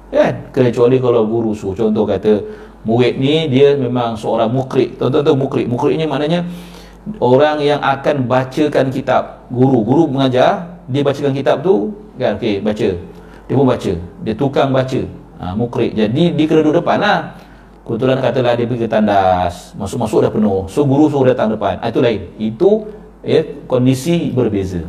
[0.08, 0.48] Kan?
[0.50, 1.76] Kecuali kalau guru suruh.
[1.76, 2.40] Contoh kata,
[2.88, 4.96] murid ni dia memang seorang mukrik.
[4.96, 5.68] Tuan-tuan mukrik.
[5.68, 6.48] Mukrik ni maknanya
[7.20, 9.44] orang yang akan bacakan kitab.
[9.52, 9.84] Guru.
[9.84, 12.34] Guru mengajar, dia bacakan kitab tu, kan?
[12.36, 12.88] Okey, baca.
[13.46, 13.92] Dia pun baca.
[14.26, 15.00] Dia tukang baca.
[15.40, 15.94] Ha, mukrik.
[15.96, 17.18] Jadi, dia kena duduk depan lah.
[17.90, 21.90] Kebetulan katalah dia pergi ke tandas Masuk-masuk dah penuh So guru suruh datang depan ha,
[21.90, 22.86] Itu lain Itu
[23.24, 24.84] ya, kondisi berbeza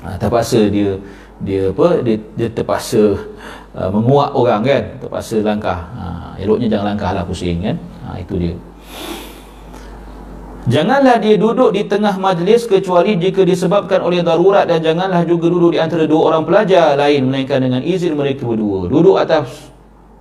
[0.00, 0.96] ha, Terpaksa dia
[1.44, 3.20] Dia apa Dia, dia terpaksa
[3.76, 6.04] uh, Menguak orang kan Terpaksa langkah ha,
[6.40, 7.76] Eloknya jangan langkah lah pusing kan
[8.06, 8.56] ha, Itu dia
[10.68, 15.72] Janganlah dia duduk di tengah majlis kecuali jika disebabkan oleh darurat dan janganlah juga duduk
[15.72, 18.84] di antara dua orang pelajar lain melainkan dengan izin mereka berdua.
[18.92, 19.72] Duduk atas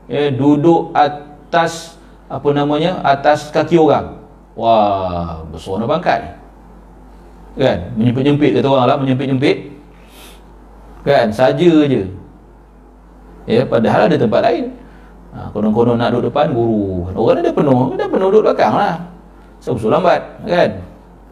[0.07, 1.99] ya, duduk atas
[2.31, 3.03] apa namanya?
[3.03, 4.15] atas kaki orang.
[4.55, 6.39] Wah, besar bangkat
[7.59, 7.91] Kan?
[7.99, 9.75] Menyempit-nyempit kata orang lah, menyempit-nyempit.
[11.03, 11.35] Kan?
[11.35, 12.07] Saja je.
[13.43, 14.71] Ya, padahal ada tempat lain.
[15.35, 17.11] Ha, konon-konon nak duduk depan guru.
[17.11, 19.18] Orang dah penuh, dah penuh duduk belakang lah
[19.59, 20.69] sebab lambat kan?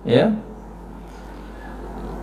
[0.04, 0.26] Ya?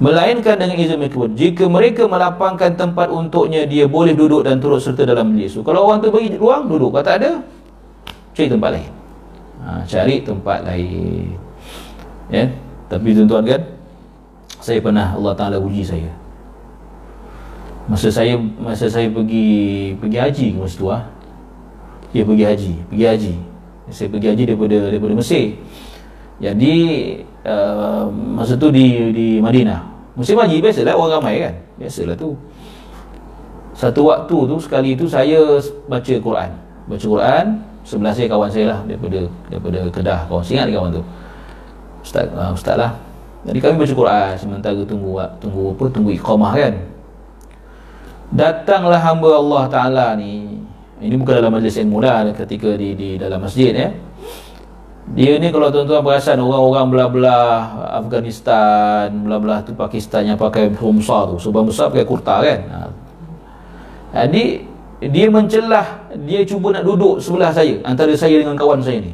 [0.03, 5.07] Melainkan dengan izin mereka jika mereka melapangkan tempat untuknya dia boleh duduk dan turut serta
[5.07, 6.93] dalam majlis kalau orang tu bagi ruang duduk.
[6.99, 7.31] Kalau tak ada
[8.35, 8.91] cari tempat lain.
[9.65, 11.39] Ha, cari tempat lain.
[12.29, 12.45] Ya?
[12.91, 13.63] Tapi tuan-tuan kan
[14.61, 16.11] saya pernah Allah Taala uji saya.
[17.85, 21.05] Masa saya masa saya pergi pergi haji ke masa tu ah.
[22.13, 23.35] Dia pergi haji pergi haji.
[23.95, 25.55] Saya pergi haji daripada daripada Mesir
[26.43, 26.75] jadi
[27.47, 29.87] uh, masa tu di di Madinah.
[30.19, 31.55] Musim haji biasalah orang ramai kan.
[31.79, 32.35] Biasalah tu.
[33.75, 35.39] Satu waktu tu sekali tu saya
[35.87, 36.51] baca Quran.
[36.87, 37.45] Baca Quran
[37.85, 39.21] sebelah saya kawan saya lah daripada
[39.51, 41.03] daripada Kedah saya ingat kawan tu.
[42.03, 42.93] Ustaz uh, ustaz lah.
[43.45, 46.75] Jadi kami baca Quran sementara tunggu tunggu apa tunggu iqamah kan.
[48.35, 50.59] Datanglah hamba Allah Taala ni.
[50.99, 53.91] Ini bukan dalam majlis ilmu lah ketika di di dalam masjid ya.
[55.13, 57.45] Dia ni kalau tuan-tuan perasan orang-orang belah-belah
[58.01, 62.61] Afghanistan, belah-belah tu Pakistan yang pakai homsa tu, sebab besar pakai kurta kan.
[62.73, 62.79] Ha.
[64.25, 64.65] Jadi
[65.05, 69.13] dia mencelah, dia cuba nak duduk sebelah saya, antara saya dengan kawan saya ni.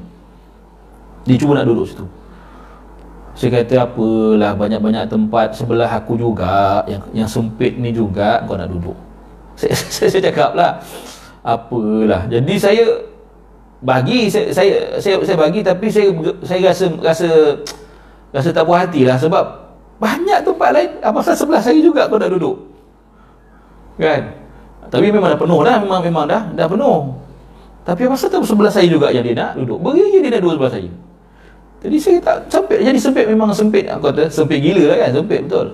[1.27, 2.07] Dia cuba nak duduk situ.
[3.35, 8.71] Saya kata apalah banyak-banyak tempat sebelah aku juga yang yang sempit ni juga kau nak
[8.71, 8.97] duduk.
[9.61, 10.81] Saya saya, saya cakap lah
[11.45, 12.25] apalah.
[12.33, 12.85] Jadi saya
[13.81, 14.53] bagi saya,
[15.01, 16.13] saya saya bagi tapi saya
[16.45, 17.29] saya rasa rasa
[18.29, 19.45] rasa tak puas hati lah sebab
[19.97, 22.57] banyak tempat lain apa sebelah saya juga kau nak duduk.
[24.01, 24.33] Kan?
[24.89, 27.17] Tapi memang dah penuh dah memang memang dah dah penuh.
[27.85, 29.81] Tapi apa tu sebelah saya juga yang dia nak duduk.
[29.81, 30.91] Beri je dia nak duduk sebelah saya.
[31.81, 33.89] Jadi saya tak sempit jadi sempit memang sempit.
[33.89, 35.69] Aku kata sempit gila lah kan sempit betul.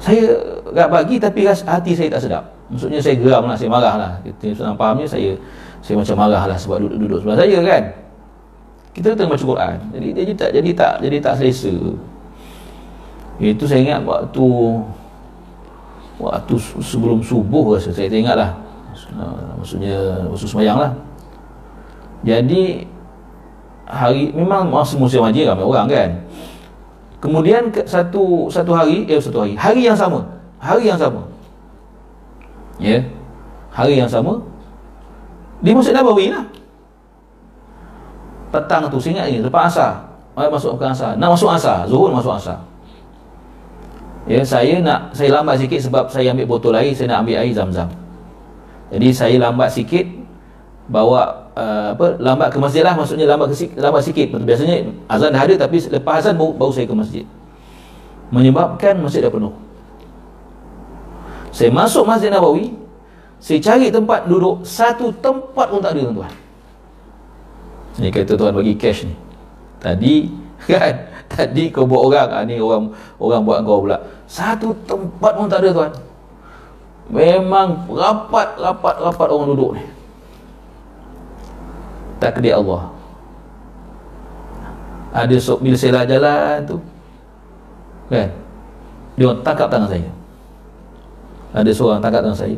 [0.00, 0.24] Saya
[0.72, 2.44] tak bagi tapi hati saya tak sedap.
[2.72, 5.36] Maksudnya saya geram lah saya marah lah kita senang fahamnya saya
[5.84, 7.84] saya macam marah lah sebab duduk-duduk sebelah saya kan.
[8.96, 9.76] Kita tengah baca Quran.
[9.92, 11.74] Jadi dia tak jadi tak jadi tak selesa.
[13.36, 14.48] Itu saya ingat waktu
[16.16, 18.50] waktu sebelum subuh rasa saya ingat lah
[19.58, 20.94] maksudnya waktu semayang lah
[22.24, 22.88] jadi
[23.84, 26.10] hari memang masa musim haji ramai orang kan.
[27.20, 29.52] Kemudian satu satu hari eh satu hari.
[29.60, 30.24] Hari yang sama.
[30.56, 31.20] Hari yang sama.
[32.80, 32.98] Ya.
[32.98, 33.02] Yeah.
[33.74, 34.42] hari yang sama
[35.60, 36.44] di Masjid Nabawi lah.
[38.54, 41.14] Petang tu saya ingat ni lepas asar Ayat masuk ke asar.
[41.14, 42.58] Nak masuk asar zuhur masuk asar.
[44.26, 47.54] Ya saya nak saya lambat sikit sebab saya ambil botol air saya nak ambil air
[47.54, 47.86] zam-zam.
[48.90, 50.06] Jadi saya lambat sikit
[50.90, 54.34] bawa uh, apa lambat ke masjid lah maksudnya lambat ke lambat sikit.
[54.42, 57.24] Biasanya azan dah ada tapi lepas azan baru, baru saya ke masjid.
[58.34, 59.54] Menyebabkan masjid dah penuh.
[61.54, 62.74] Saya masuk masjid Nabawi
[63.44, 66.32] saya cari tempat duduk Satu tempat pun tak ada tuan.
[68.00, 69.12] Ni kata tuan bagi cash ni.
[69.84, 70.32] Tadi
[70.72, 71.12] kan?
[71.28, 72.88] Tadi kau buat orang ha, Ni orang
[73.20, 74.00] orang buat kau pula.
[74.24, 75.92] Satu tempat pun tak ada tuan.
[77.12, 79.84] Memang rapat Rapat rapat orang duduk ni.
[82.16, 82.88] Takdir Allah.
[85.12, 86.76] Ada sok bila saya lah jalan tu
[88.08, 88.32] Kan?
[89.20, 90.10] Dia orang tangkap tangan saya.
[91.52, 92.56] Ada seorang tangkap tangan saya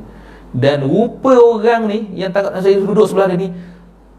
[0.56, 3.48] dan rupa orang ni yang takut saya duduk sebelah dia ni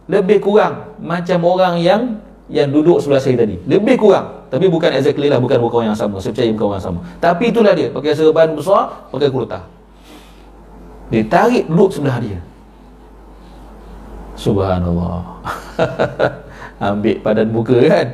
[0.06, 3.60] lebih kurang macam orang yang yang duduk sebelah saya tadi.
[3.68, 4.48] Lebih kurang.
[4.48, 6.24] Tapi bukan exactly lah bukan bukan yang sama.
[6.24, 7.00] Saya percaya bukan orang sama.
[7.20, 7.92] Tapi itulah dia.
[7.92, 9.60] Pakai serban besar pakai kurta.
[11.12, 12.40] Dia tarik duduk sebelah dia.
[14.40, 15.44] Subhanallah.
[16.88, 18.08] Ambil padan muka kan?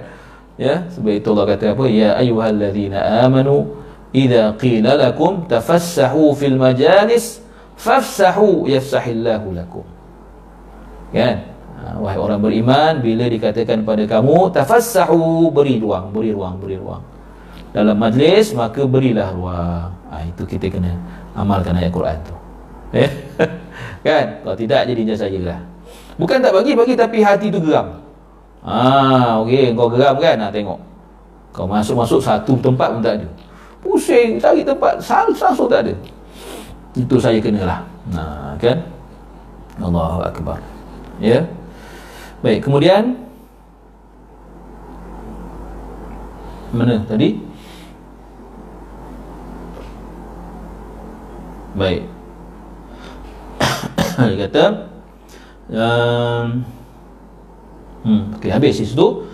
[0.57, 1.85] Ya sebab itu Allah kata apa?
[1.89, 3.77] Ya ayyuhallazina amanu
[4.15, 7.42] idza qila lakum tafassahu fil majalis
[7.77, 9.85] fafsahu yafsahillahu lakum.
[11.13, 11.45] Kan?
[11.83, 17.03] Ha, wahai orang beriman bila dikatakan pada kamu tafassahu beri ruang beri ruang beri ruang.
[17.73, 19.89] Dalam majlis maka berilah ruang.
[20.13, 20.93] Ha, itu kita kena
[21.33, 22.35] amalkan ayat Quran tu.
[22.93, 23.09] Eh?
[24.05, 24.25] Kan?
[24.45, 25.59] Kalau tidak jadi jasa lah.
[26.19, 27.99] Bukan tak bagi bagi tapi hati tu geram.
[28.63, 30.39] Ah okey kau geram kan?
[30.39, 30.79] Nak tengok.
[31.51, 33.27] Kau masuk-masuk satu tempat pun tak ada.
[33.81, 35.93] Pusing cari tempat satu tak ada
[36.93, 37.81] itu saya kenalah.
[38.13, 38.77] Nah kan?
[39.81, 40.61] Allahu akbar.
[41.17, 41.41] Ya?
[42.45, 43.17] Baik kemudian?
[46.73, 47.37] Mana tadi?
[51.73, 52.05] Baik.
[54.29, 54.65] Dia kata
[55.73, 56.47] um,
[58.05, 59.25] hmm, ok habis di situ.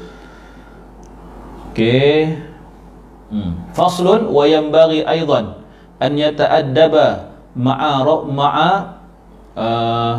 [1.72, 1.80] Ok
[3.32, 3.76] hmm.
[3.76, 5.60] faslun wa yanbaghi aidan
[6.00, 7.29] an yata'addaba
[7.60, 7.84] مع
[8.32, 8.54] مع
[9.58, 10.16] آه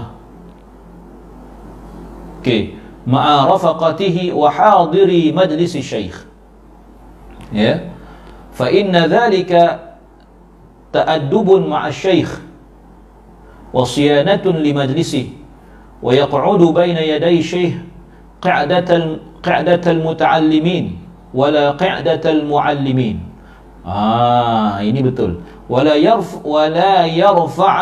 [2.45, 2.74] كي
[3.09, 6.14] مع رفقته وحاضري مجلس الشيخ
[7.57, 7.88] yeah.
[8.53, 9.80] فإن ذلك
[10.93, 12.41] تأدب مع الشيخ
[13.72, 15.26] وصيانة لمجلسه
[16.03, 17.74] ويقعد بين يدي الشيخ
[18.43, 18.91] قعدة
[19.43, 20.99] قعدة المتعلمين
[21.34, 23.16] ولا قعدة المعلمين.
[23.86, 25.41] آه ini betul.
[25.70, 27.76] ولا يرف ولا يرفع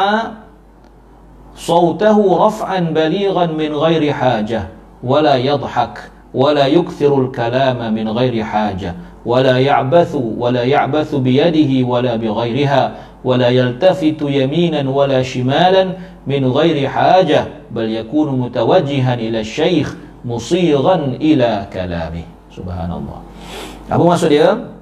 [1.56, 4.62] صوته رفعا بليغا من غير حاجة.
[5.04, 8.94] ولا يضحك ولا يكثر الكلام من غير حاجة.
[9.26, 12.92] ولا يعبث ولا يعبث بيده ولا بغيرها.
[13.24, 15.84] ولا يلتفت يمينا ولا شمالا
[16.26, 17.44] من غير حاجة.
[17.72, 22.26] بل يكون متوجها إلى الشيخ مصيغا إلى كلامه.
[22.52, 23.18] سبحان الله.
[23.88, 24.77] Maksud dia?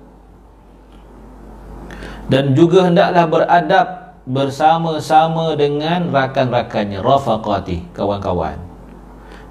[2.26, 3.86] Dan juga hendaklah beradab
[4.26, 8.58] bersama-sama dengan rakan-rakannya rafaqati kawan-kawan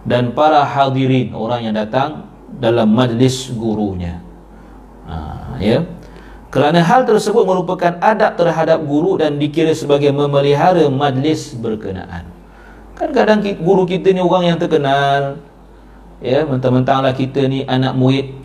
[0.04, 2.28] dan para hadirin orang yang datang
[2.60, 4.20] dalam majlis gurunya
[5.08, 5.84] ha, ya
[6.56, 12.32] kerana hal tersebut merupakan adab terhadap guru dan dikira sebagai memelihara majlis berkenaan.
[12.96, 15.36] Kan kadang guru kita ni orang yang terkenal.
[16.24, 18.40] Ya, mentang-mentanglah kita ni anak murid.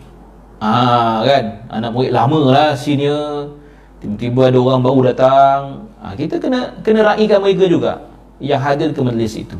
[0.59, 1.63] Ah kan?
[1.71, 3.55] Anak murid lama lah senior.
[4.01, 5.85] Tiba-tiba ada orang baru datang.
[6.01, 8.01] Ah kita kena kena raikan mereka juga
[8.41, 9.57] yang hadir ke majlis itu.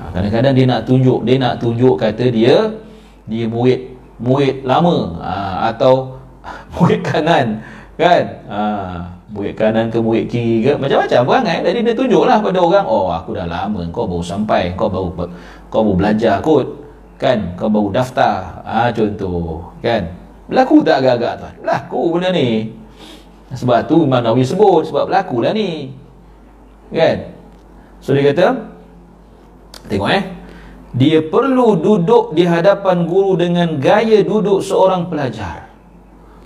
[0.00, 2.72] Ah, kadang-kadang dia nak tunjuk, dia nak tunjuk kata dia
[3.28, 6.16] dia murid murid lama ah, atau
[6.80, 7.60] murid kanan
[8.00, 8.24] kan?
[8.48, 8.60] Ha,
[9.36, 11.60] murid kanan ke murid kiri ke macam-macam perangai.
[11.60, 15.12] Jadi dia tunjuklah pada orang oh aku dah lama kau baru sampai kau baru
[15.68, 16.64] kau baru belajar kot
[17.20, 17.52] kan?
[17.60, 18.64] Kau baru daftar.
[18.64, 20.08] Ha, contoh kan?
[20.48, 22.48] Berlaku tak agak-agak tuan berlaku benda ni
[23.54, 25.94] sebab tu Imam Nawawi sebut sebab berlaku lah ni.
[26.90, 27.34] Kan?
[27.98, 28.46] So dia kata
[29.88, 30.24] tengok eh.
[30.94, 35.66] Dia perlu duduk di hadapan guru dengan gaya duduk seorang pelajar.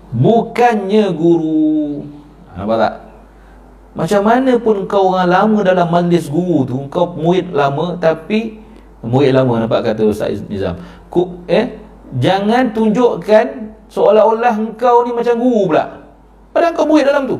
[0.08, 2.00] Bukannya guru.
[2.56, 2.94] Nampak tak?
[3.92, 8.62] Macam mana pun kau orang lama dalam majlis guru tu kau murid lama tapi
[9.04, 10.80] murid lama nampak kata Ustaz Nizam.
[11.12, 11.76] Ku, eh
[12.16, 16.07] jangan tunjukkan seolah-olah engkau ni macam guru pula
[16.58, 17.38] padahal kau murid dalam tu.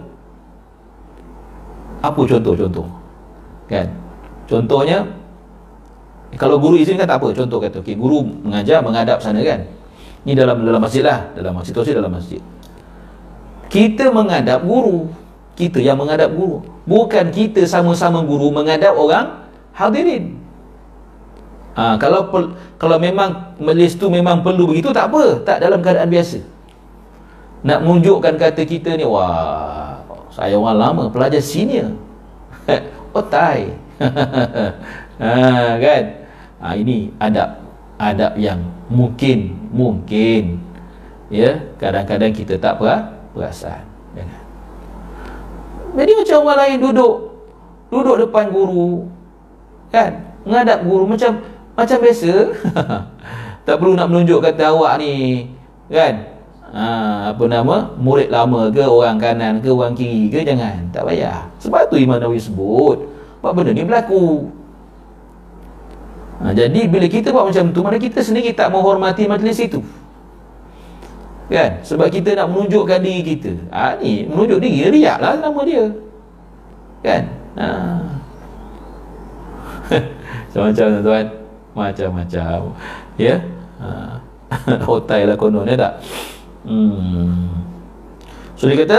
[1.99, 2.87] Apa contoh-contoh?
[3.67, 3.91] Kan?
[4.47, 5.03] Contohnya
[6.39, 7.35] kalau guru izin kan tak apa.
[7.35, 9.67] Contoh kata okay, guru mengajar menghadap sana kan?
[10.23, 11.27] Ni dalam dalam masjid lah.
[11.35, 12.39] Dalam situasi dalam masjid.
[13.67, 15.11] Kita menghadap guru.
[15.59, 16.63] Kita yang menghadap guru.
[16.87, 19.43] Bukan kita sama-sama guru menghadap orang
[19.75, 20.39] hadirin.
[21.75, 22.31] Ha, kalau
[22.79, 25.43] kalau memang majlis tu memang perlu begitu tak apa.
[25.43, 26.58] Tak dalam keadaan biasa
[27.63, 29.99] nak menunjukkan kata kita ni wah
[30.31, 31.91] saya orang lama pelajar senior.
[33.19, 33.75] Otai
[35.19, 35.31] ha,
[35.81, 36.03] kan?
[36.63, 37.59] Ha, ini adab
[37.99, 40.63] adab yang mungkin mungkin.
[41.29, 43.85] Ya kadang-kadang kita tak apa perasaan.
[44.15, 44.49] Jangan
[45.99, 47.15] jadi macam orang lain duduk
[47.89, 49.09] duduk depan guru
[49.89, 50.13] kan?
[50.45, 51.43] Menghadap guru macam
[51.75, 52.33] macam biasa.
[53.69, 55.45] Tak perlu nak menunjuk kata awak ni
[55.93, 56.38] kan
[56.79, 56.89] ha,
[57.35, 57.91] apa nama?
[57.99, 60.87] Murid lama ke orang kanan ke orang kiri ke jangan.
[60.95, 61.51] Tak payah.
[61.59, 63.03] Sebab tu Imam Nawawi sebut
[63.39, 64.51] apa benda ni berlaku.
[66.39, 69.83] Ha, jadi bila kita buat macam tu mana kita sendiri tak menghormati majlis itu?
[71.51, 71.83] Kan?
[71.83, 73.53] Sebab kita nak menunjukkan diri kita.
[73.75, 75.85] Ha, ni menunjuk diri riak lah nama dia.
[77.03, 77.23] Kan?
[77.59, 77.67] Ha.
[80.47, 81.27] macam-macam tuan
[81.75, 82.59] macam-macam.
[83.19, 83.37] Ya?
[83.83, 83.89] Ha.
[84.93, 86.01] otai lah konon ya tak
[86.65, 87.51] hmm.
[88.59, 88.99] so dia kata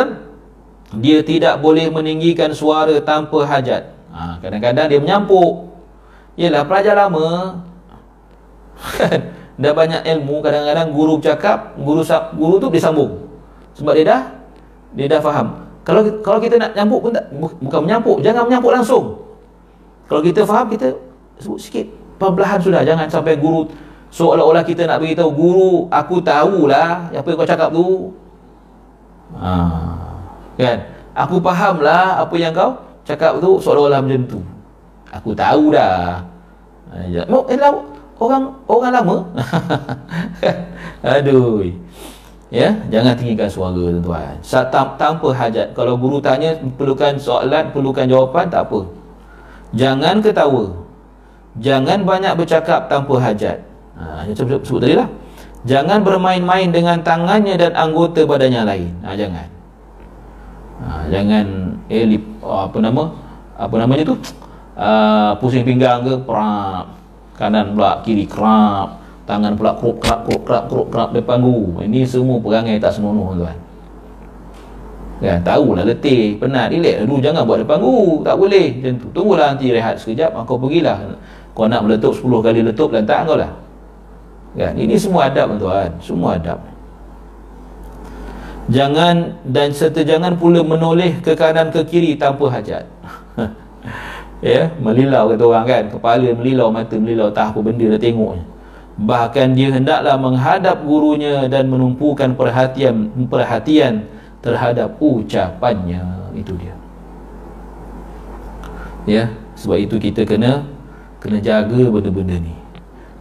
[0.98, 3.94] dia tidak boleh meninggikan suara tanpa hajat.
[4.10, 4.42] Ha.
[4.42, 5.70] kadang-kadang dia menyampuk.
[6.34, 7.60] Yelah pelajar lama
[9.62, 12.00] dah banyak ilmu kadang-kadang guru bercakap guru
[12.40, 13.28] guru tu dia sambung
[13.76, 14.22] sebab dia dah
[14.96, 15.68] dia dah faham.
[15.84, 17.28] Kalau kalau kita nak nyampuk pun tak
[17.60, 19.20] bukan menyampuk jangan menyampuk langsung.
[20.08, 20.96] Kalau kita faham kita
[21.44, 21.88] sebut sikit.
[22.20, 23.64] Perlahan sudah jangan sampai guru
[24.10, 28.10] seolah-olah kita nak beritahu guru aku tahulah apa yang kau cakap tu
[29.38, 29.52] ha,
[30.58, 30.78] kan?
[31.14, 34.40] Aku fahamlah apa yang kau cakap tu seolah-olah macam tu.
[35.10, 36.22] Aku tahu dah
[36.94, 37.74] ha, eh,
[38.20, 39.18] orang orang lama.
[41.18, 41.70] Aduh.
[42.50, 44.34] Ya jangan tinggikan suara tuan-tuan.
[44.98, 45.78] Tanpa hajat.
[45.78, 48.90] Kalau guru tanya perlukan soalan perlukan jawapan tak apa.
[49.78, 50.66] Jangan ketawa.
[51.62, 53.69] Jangan banyak bercakap tanpa hajat
[54.00, 55.10] ha macam sebut, sebut tadi lah.
[55.68, 58.92] Jangan bermain-main dengan tangannya dan anggota badannya lain.
[59.04, 59.48] Ha jangan.
[60.80, 61.46] Ha, jangan
[61.92, 63.04] eh lip, apa nama
[63.60, 64.16] apa namanya tu?
[64.80, 66.96] Uh, pusing pinggang ke perap
[67.36, 68.96] kanan pula kiri kerap
[69.28, 71.84] tangan pula kruk krap kruk krap kruk krap depan guru.
[71.84, 73.58] Ini semua perangai tak senonoh tuan.
[75.20, 75.44] Kan?
[75.44, 78.24] Tahulah letih penat relax dulu jangan buat depan guru.
[78.24, 78.68] Tak boleh.
[78.80, 79.08] Macam tu.
[79.12, 80.32] Tunggulah nanti rehat sekejap.
[80.48, 81.20] Kau pergilah.
[81.52, 83.52] Kau nak meletup 10 kali letup lantak kau lah
[84.56, 84.74] kan?
[84.78, 85.92] Ini semua adab tuan.
[86.02, 86.60] Semua adab.
[88.70, 92.86] Jangan dan serta jangan pula menoleh ke kanan ke kiri tanpa hajat.
[94.40, 95.84] Ya melilau kata orang kan.
[95.92, 98.48] Kepala melilau mata melilau tak apa benda dah tengoknya
[99.00, 104.04] bahkan dia hendaklah menghadap gurunya dan menumpukan perhatian perhatian
[104.44, 106.04] terhadap ucapannya.
[106.36, 106.76] Itu dia.
[109.08, 109.24] Ya
[109.56, 110.68] sebab itu kita kena
[111.24, 112.56] kena jaga benda-benda ni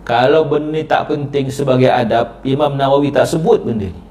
[0.09, 4.02] kalau benda ni tak penting sebagai adab Imam Nawawi tak sebut benda ni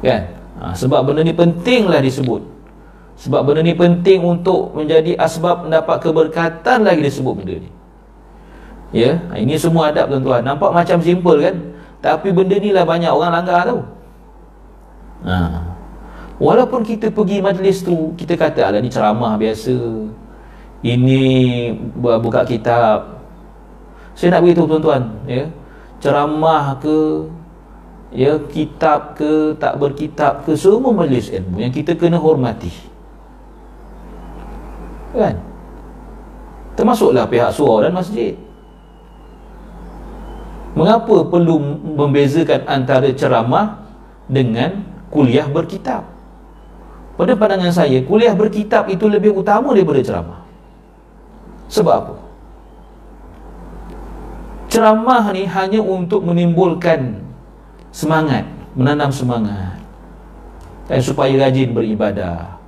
[0.00, 2.40] kan ha, sebab benda ni pentinglah disebut
[3.20, 7.70] sebab benda ni penting untuk menjadi asbab mendapat keberkatan lagi disebut benda ni
[8.94, 10.46] Ya, ini semua adab tuan-tuan.
[10.46, 11.56] Nampak macam simple kan?
[11.98, 13.80] Tapi benda ni lah banyak orang langgar tau.
[15.26, 15.36] Ha.
[16.38, 19.74] Walaupun kita pergi majlis tu, kita kata ala ni ceramah biasa.
[20.86, 21.20] Ini
[21.98, 23.13] buka kitab.
[24.14, 25.50] Saya nak beritahu tuan-tuan, ya.
[25.98, 27.26] Ceramah ke
[28.14, 32.70] ya kitab ke tak berkitab ke semua majlis ilmu yang kita kena hormati.
[35.14, 35.38] Kan?
[36.78, 38.38] Termasuklah pihak surau dan masjid.
[40.74, 41.58] Mengapa perlu
[41.94, 43.86] membezakan antara ceramah
[44.26, 46.02] dengan kuliah berkitab?
[47.14, 50.42] Pada pandangan saya, kuliah berkitab itu lebih utama daripada ceramah.
[51.70, 52.14] Sebab apa?
[54.74, 57.22] Ceramah ni hanya untuk menimbulkan
[57.94, 58.42] semangat,
[58.74, 59.78] menanam semangat.
[60.90, 62.58] Dan supaya rajin beribadah.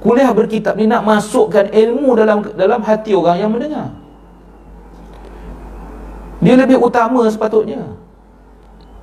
[0.00, 4.00] Kuliah berkitab ni nak masukkan ilmu dalam dalam hati orang yang mendengar.
[6.40, 7.84] Dia lebih utama sepatutnya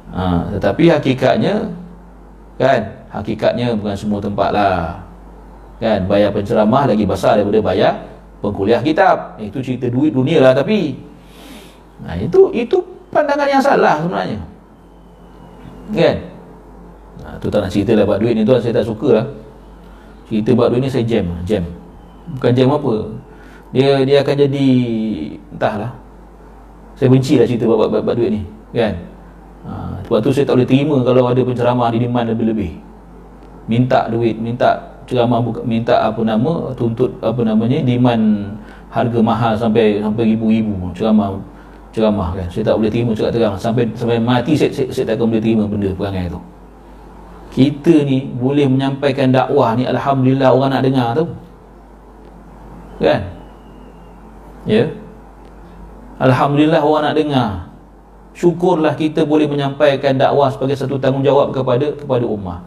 [0.09, 1.69] ha, Tetapi hakikatnya
[2.57, 2.81] Kan
[3.13, 5.05] Hakikatnya bukan semua tempat lah
[5.77, 7.93] Kan Bayar penceramah lagi besar daripada bayar
[8.41, 10.97] Pengkuliah kitab Itu cerita duit dunia lah tapi
[12.03, 12.77] nah, Itu itu
[13.09, 14.39] pandangan yang salah sebenarnya.
[15.93, 16.17] Kan?
[17.23, 19.27] Nah, Tu tak nak cerita lah buat duit ni tuan Saya tak suka lah.
[20.27, 21.63] Cerita buat duit ni saya jam Jam.
[22.37, 22.93] Bukan jam apa.
[23.71, 24.67] Dia dia akan jadi
[25.55, 26.07] Entahlah
[26.97, 28.41] saya benci lah cerita buat, buat, buat duit ni
[28.73, 28.93] kan?
[29.69, 29.71] Ha,
[30.09, 32.71] sebab tu saya tak boleh terima kalau ada penceramah di demand lebih-lebih.
[33.69, 38.57] Minta duit minta ceramah buka, minta apa nama tuntut apa namanya demand
[38.89, 41.37] harga mahal sampai sampai ribu-ribu ceramah
[41.95, 45.15] ceramah kan saya tak boleh terima cakap terang sampai sampai mati saya, saya, saya tak
[45.19, 46.39] akan boleh terima benda perangai tu
[47.51, 51.25] kita ni boleh menyampaikan dakwah ni Alhamdulillah orang nak dengar tu
[53.01, 53.21] kan
[54.67, 54.87] ya yeah?
[56.17, 57.67] Alhamdulillah orang nak dengar
[58.37, 62.61] Syukurlah kita boleh menyampaikan dakwah sebagai satu tanggungjawab kepada kepada ummah.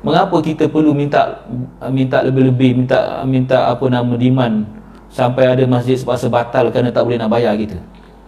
[0.00, 1.44] Mengapa kita perlu minta
[1.92, 4.64] minta lebih-lebih minta minta apa nama diman
[5.12, 7.76] sampai ada masjid sepaksa batal kerana tak boleh nak bayar kita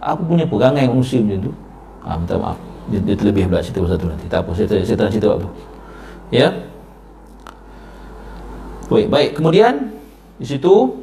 [0.01, 1.53] aku punya perangai dengan muslim macam tu.
[2.01, 2.57] Ha, minta maaf.
[2.89, 4.25] Dia, dia terlebih pula cerita pasal tu nanti.
[4.25, 5.47] Tak apa saya, saya tak nak cerita apa.
[6.33, 6.47] Ya?
[8.89, 9.29] Baik, baik.
[9.37, 9.73] Kemudian
[10.41, 10.97] di situ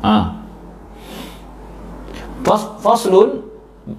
[0.00, 0.40] ah
[2.48, 3.44] Fas faslun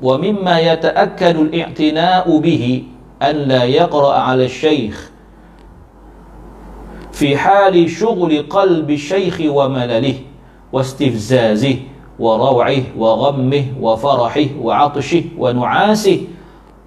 [0.01, 2.89] wa mimma yata'akkadu al-i'tina'u bihi
[3.21, 4.97] an la yaqra' 'ala al-shaykh
[7.13, 10.28] fi hali shughli qalbi al-shaykh wa malalih
[10.73, 11.75] واستفزازه
[12.19, 16.19] وروعه وغمه وفرحه وعطشه ونعاسه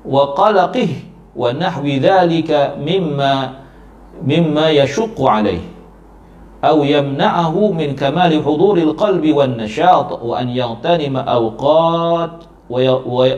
[0.05, 0.89] وقلقه
[1.37, 2.51] ونحو ذلك
[2.87, 3.35] مما
[4.27, 5.65] مما يشق عليه
[6.65, 12.35] أو يمنعه من كمال حضور القلب والنشاط وأن يغتنم أوقات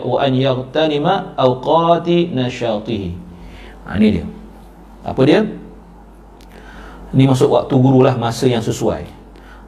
[0.05, 1.07] وأن يغتنم
[1.39, 3.05] أوقات نشاطه.
[3.85, 4.27] Ini dia.
[5.05, 5.45] Apa dia?
[7.13, 9.14] Ini masuk waktu guru lah masa yang sesuai.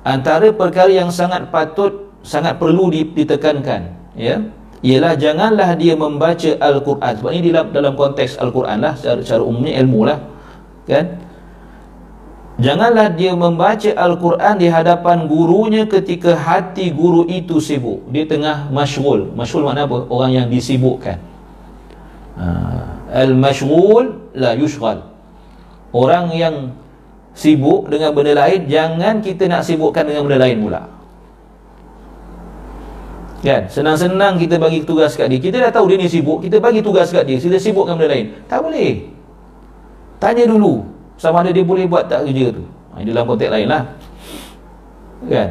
[0.07, 4.39] Antara perkara yang sangat patut sangat perlu ditekankan ya
[4.87, 9.75] ialah janganlah dia membaca Al-Quran sebab ini dalam, dalam konteks Al-Quran lah secara, secara umumnya
[9.83, 10.19] ilmu lah
[10.87, 11.27] kan
[12.57, 18.01] Janganlah dia membaca Al-Quran di hadapan gurunya ketika hati guru itu sibuk.
[18.09, 19.29] Dia tengah masyghul.
[19.37, 20.09] Masyghul makna apa?
[20.09, 21.21] Orang yang disibukkan.
[22.41, 22.47] Ha.
[23.13, 25.05] Al-masyghul la yushghal.
[25.93, 26.73] Orang yang
[27.37, 30.83] sibuk dengan benda lain, jangan kita nak sibukkan dengan benda lain pula.
[33.45, 33.69] Kan?
[33.69, 35.39] Senang-senang kita bagi tugas kat dia.
[35.39, 37.37] Kita dah tahu dia ni sibuk, kita bagi tugas kat dia.
[37.37, 38.27] Sila sibuk dengan benda lain.
[38.49, 39.13] Tak boleh.
[40.17, 43.85] Tanya dulu sama ada dia boleh buat tak kerja tu ha, dalam konteks lain lah
[45.29, 45.51] kan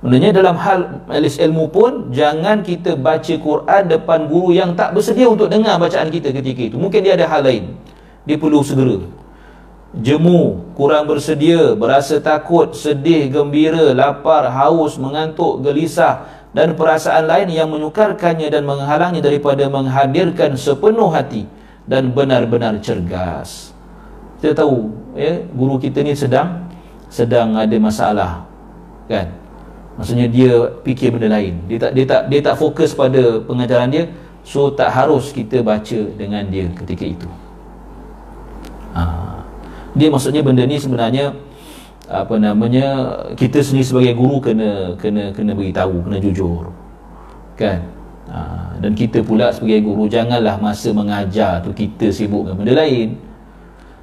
[0.00, 5.28] Menanya dalam hal majlis ilmu pun Jangan kita baca Quran depan guru yang tak bersedia
[5.28, 7.76] untuk dengar bacaan kita ketika itu Mungkin dia ada hal lain
[8.24, 8.96] Dia perlu segera
[9.90, 17.66] Jemu, kurang bersedia, berasa takut, sedih, gembira, lapar, haus, mengantuk, gelisah Dan perasaan lain yang
[17.74, 21.50] menyukarkannya dan menghalangnya daripada menghadirkan sepenuh hati
[21.90, 23.74] Dan benar-benar cergas.
[24.40, 24.88] Kita tahu
[25.18, 26.64] ya guru kita ni sedang
[27.12, 28.48] sedang ada masalah
[29.04, 29.28] kan?
[30.00, 31.60] Maksudnya dia fikir benda lain.
[31.68, 34.04] Dia tak dia tak dia tak fokus pada pengajaran dia
[34.40, 37.28] so tak harus kita baca dengan dia ketika itu.
[38.96, 39.29] Ha.
[39.94, 41.34] Dia maksudnya benda ni sebenarnya
[42.10, 42.86] apa namanya
[43.38, 46.74] kita sendiri sebagai guru kena kena kena beritahu kena jujur
[47.54, 47.86] kan
[48.26, 48.74] ha.
[48.82, 53.14] dan kita pula sebagai guru janganlah masa mengajar tu kita sibuk dengan benda lain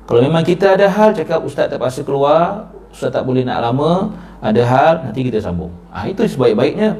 [0.07, 4.63] kalau memang kita ada hal cakap ustaz terpaksa keluar, ustaz tak boleh nak lama, ada
[4.63, 5.75] hal nanti kita sambung.
[5.91, 6.95] Ah itu sebaik-baiknya.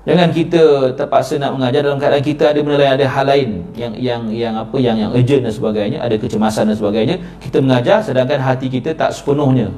[0.00, 0.62] Jangan kita
[0.96, 4.54] terpaksa nak mengajar dalam keadaan kita ada benda lain, ada hal lain yang yang yang
[4.56, 8.96] apa yang yang urgent dan sebagainya, ada kecemasan dan sebagainya, kita mengajar sedangkan hati kita
[8.96, 9.68] tak sepenuhnya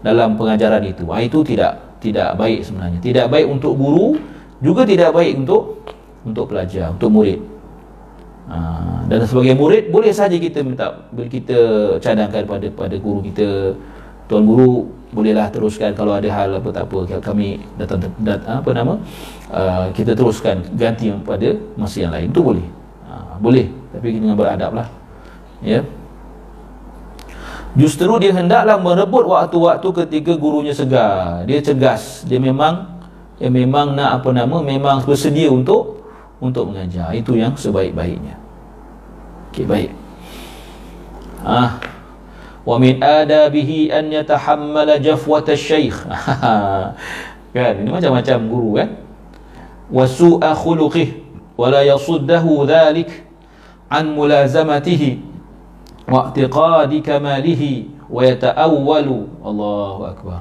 [0.00, 1.04] dalam pengajaran itu.
[1.12, 2.98] Ah itu tidak tidak baik sebenarnya.
[3.04, 4.16] Tidak baik untuk guru,
[4.64, 5.84] juga tidak baik untuk
[6.24, 7.40] untuk pelajar, untuk murid.
[8.46, 8.58] Ha,
[9.10, 11.58] dan sebagai murid boleh saja kita minta kita
[11.98, 13.74] cadangkan pada pada guru kita
[14.30, 17.20] tuan guru bolehlah teruskan kalau ada hal apa tak apa.
[17.22, 18.94] Kami datang dat, apa nama
[19.50, 22.28] uh, kita teruskan ganti pada masa yang lain.
[22.30, 22.66] Itu boleh.
[23.06, 23.66] Ha, boleh.
[23.94, 24.88] Tapi dengan beradab lah
[25.62, 25.80] ya.
[27.76, 31.44] Justru dia hendaklah merebut waktu-waktu ketika gurunya segar.
[31.44, 32.96] Dia cegas dia memang
[33.36, 36.00] dia memang nak apa nama memang bersedia untuk
[36.40, 37.12] untuk mengajar.
[37.12, 38.40] Itu yang sebaik-baiknya.
[39.52, 39.90] Okey baik.
[41.44, 41.76] Ah
[42.66, 46.06] ومن آدابه أن يتحمل جفوة الشيخ.
[47.54, 48.84] كان ما جمع جمع قروا
[49.92, 51.08] وسوء خلقه
[51.58, 53.24] ولا يصده ذلك
[53.90, 55.18] عن ملازمته
[56.08, 60.40] واعتقاد كماله ويتأول الله أكبر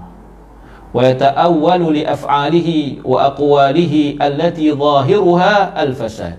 [0.94, 6.38] ويتأول لأفعاله وأقواله التي ظاهرها الفساد.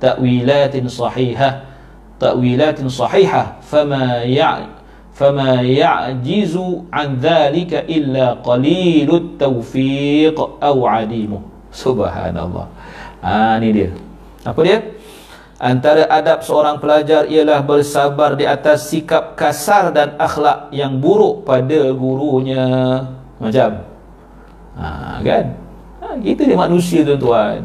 [0.00, 1.60] تأويلات صحيحة
[2.20, 4.66] تأويلات صحيحة فما يعني
[5.19, 6.55] فما يعجز
[6.95, 11.41] عن ذلك إلا قليل التوفيق أو عديمه
[11.75, 12.65] سبحان الله
[13.23, 13.89] ha, ini dia
[14.47, 14.79] apa dia
[15.59, 21.91] antara adab seorang pelajar ialah bersabar di atas sikap kasar dan akhlak yang buruk pada
[21.91, 22.63] gurunya
[23.43, 23.83] macam
[24.79, 25.45] ha, kan
[25.99, 27.59] ha, kita ni manusia tuan-tuan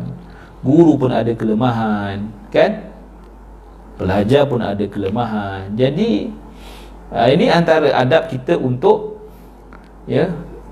[0.59, 2.19] guru pun ada kelemahan
[2.51, 2.83] kan
[3.95, 6.35] pelajar pun ada kelemahan jadi
[7.14, 9.22] uh, ini antara adab kita untuk
[10.10, 10.30] ya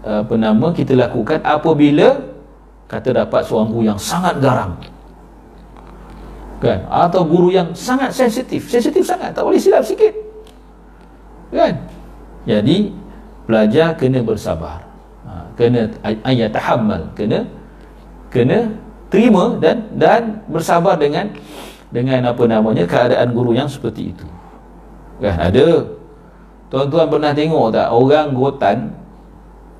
[0.08, 2.16] apa nama kita lakukan apabila
[2.88, 4.80] kata dapat seorang guru yang sangat garang.
[6.58, 6.88] Kan?
[6.90, 8.66] Atau guru yang sangat sensitif.
[8.72, 10.16] Sensitif sangat tak boleh silap sikit.
[11.54, 11.76] Kan?
[12.48, 12.96] Jadi
[13.44, 14.82] pelajar kena bersabar.
[15.28, 15.92] Ha, kena
[16.24, 17.44] ayat tahammal kena
[18.32, 18.72] kena
[19.12, 21.28] terima dan dan bersabar dengan
[21.92, 24.28] dengan apa namanya keadaan guru yang seperti itu.
[25.20, 25.36] Kan?
[25.52, 25.84] Ada
[26.68, 28.78] tuan-tuan pernah tengok tak orang gotan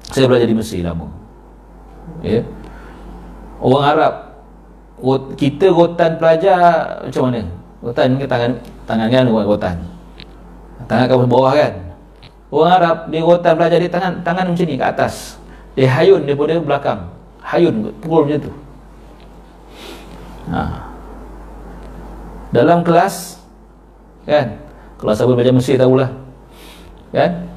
[0.08, 1.08] saya belajar di Mesir lama.
[2.24, 2.40] Ya.
[3.60, 4.14] Orang Arab
[5.36, 7.44] kita gotan pelajar macam mana?
[7.84, 8.52] Gotan ke tangan
[8.88, 9.76] tangan kan gotan.
[10.88, 11.74] Tangan ke bawah kan?
[12.48, 15.36] Orang Arab dia gotan pelajar dia tangan tangan macam ni ke atas.
[15.76, 17.00] Dia hayun daripada belakang.
[17.44, 18.54] Hayun pukul macam tu.
[20.48, 20.62] Ha.
[22.56, 23.44] Dalam kelas
[24.24, 24.56] kan?
[24.98, 26.27] Kalau siapa belajar Mesir tahulah
[27.12, 27.48] kan?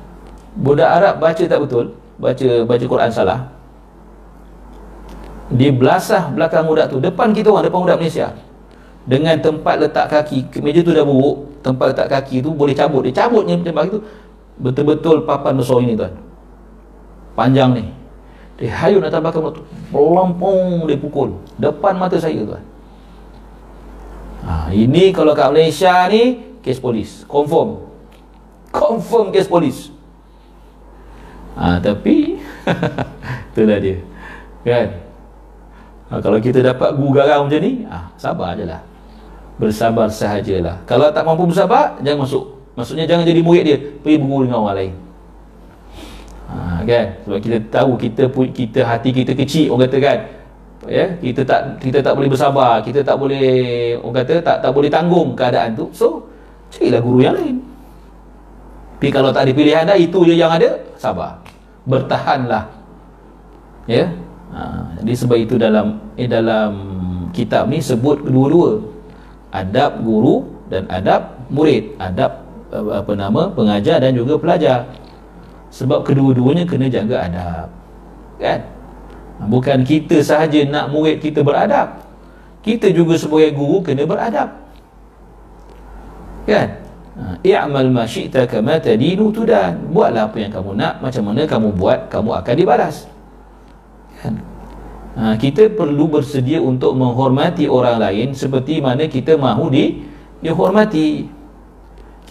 [0.59, 1.94] Budak Arab baca tak betul?
[2.18, 3.40] Baca baca Quran salah.
[5.51, 8.30] Di belasah belakang budak tu depan kita orang depan budak Malaysia.
[9.09, 13.03] Dengan tempat letak kaki meja tu dah buruk tempat letak kaki tu boleh cabut.
[13.09, 14.01] Dia cabutnya macam tu.
[14.61, 16.12] Betul-betul papan besar ini tuan.
[17.32, 17.84] Panjang ni.
[18.61, 19.64] Dia hayun atas belakang tu.
[19.88, 21.40] Pelompong dia pukul.
[21.57, 22.64] Depan mata saya tuan.
[24.44, 27.89] Ha, ini kalau kat Malaysia ni kes polis, confirm.
[28.70, 29.90] Confirm kes polis.
[31.58, 32.38] ha, tapi
[33.50, 33.98] itulah dia.
[34.62, 34.86] Kan?
[36.10, 38.82] Ha, kalau kita dapat guru garang macam ni ha, sabar je lah.
[39.60, 42.44] Bersabar sahajalah kalau tak mampu bersabar jangan masuk.
[42.78, 43.78] Maksudnya jangan jadi murid dia.
[44.00, 44.92] Pergi berguru dengan orang lain.
[46.50, 46.56] Ha,
[46.86, 47.06] kan?
[47.26, 48.22] Sebab kita tahu kita
[48.54, 50.18] kita hati kita kecil orang kata kan?
[50.88, 52.80] Ya kita tak kita tak boleh bersabar.
[52.86, 55.90] Kita tak boleh orang kata tak tak boleh tanggung keadaan tu.
[55.90, 56.30] So
[56.70, 57.69] carilah guru yang lain
[59.01, 61.40] tapi kalau tak ada pilihan dah itu je yang ada sabar.
[61.88, 62.68] Bertahanlah.
[63.88, 64.12] Ya?
[64.53, 66.72] Ha, jadi sebab itu dalam eh, dalam
[67.32, 68.76] kitab ni sebut kedua-dua.
[69.57, 71.96] Adab guru dan adab murid.
[71.96, 74.84] Adab apa nama pengajar dan juga pelajar.
[75.72, 77.68] Sebab kedua-duanya kena jaga adab.
[78.36, 78.61] Kan?
[79.48, 82.05] Bukan kita sahaja nak murid kita beradab.
[82.61, 84.61] Kita juga sebagai guru kena beradab.
[86.44, 86.68] Kan?
[86.68, 86.89] ha,
[87.44, 89.78] i'mal ma syi'ta kama tadinu tudan.
[89.90, 92.96] Buatlah apa yang kamu nak macam mana kamu buat kamu akan dibalas.
[94.20, 94.34] Kan?
[95.18, 99.84] Ha, kita perlu bersedia untuk menghormati orang lain seperti mana kita mahu di
[100.40, 101.26] dihormati.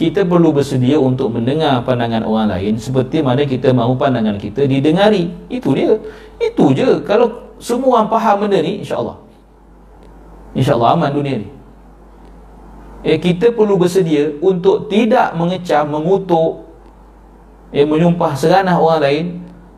[0.00, 5.28] Kita perlu bersedia untuk mendengar pandangan orang lain seperti mana kita mahu pandangan kita didengari.
[5.52, 5.92] Itu dia.
[6.40, 7.04] Itu je.
[7.04, 9.20] Kalau semua orang faham benda ni insyaAllah
[10.56, 11.48] insyaAllah aman dunia ni
[13.06, 16.68] eh, kita perlu bersedia untuk tidak mengecam, mengutuk
[17.72, 19.26] eh, menyumpah seranah orang lain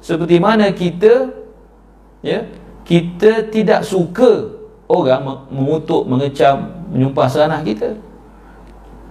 [0.03, 1.31] seperti mana kita
[2.23, 2.47] ya
[2.83, 4.59] kita tidak suka
[4.91, 7.97] orang mengutuk, mengecam, menyumpah seranah kita.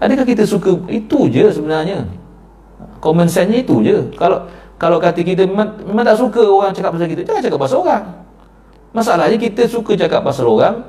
[0.01, 2.05] Adakah kita suka itu je sebenarnya?
[3.01, 3.97] Common sense itu je.
[4.17, 4.45] Kalau
[4.81, 8.03] kalau kata kita memang, memang tak suka orang cakap pasal kita, jangan cakap pasal orang.
[8.91, 10.81] Masalahnya kita suka cakap pasal orang,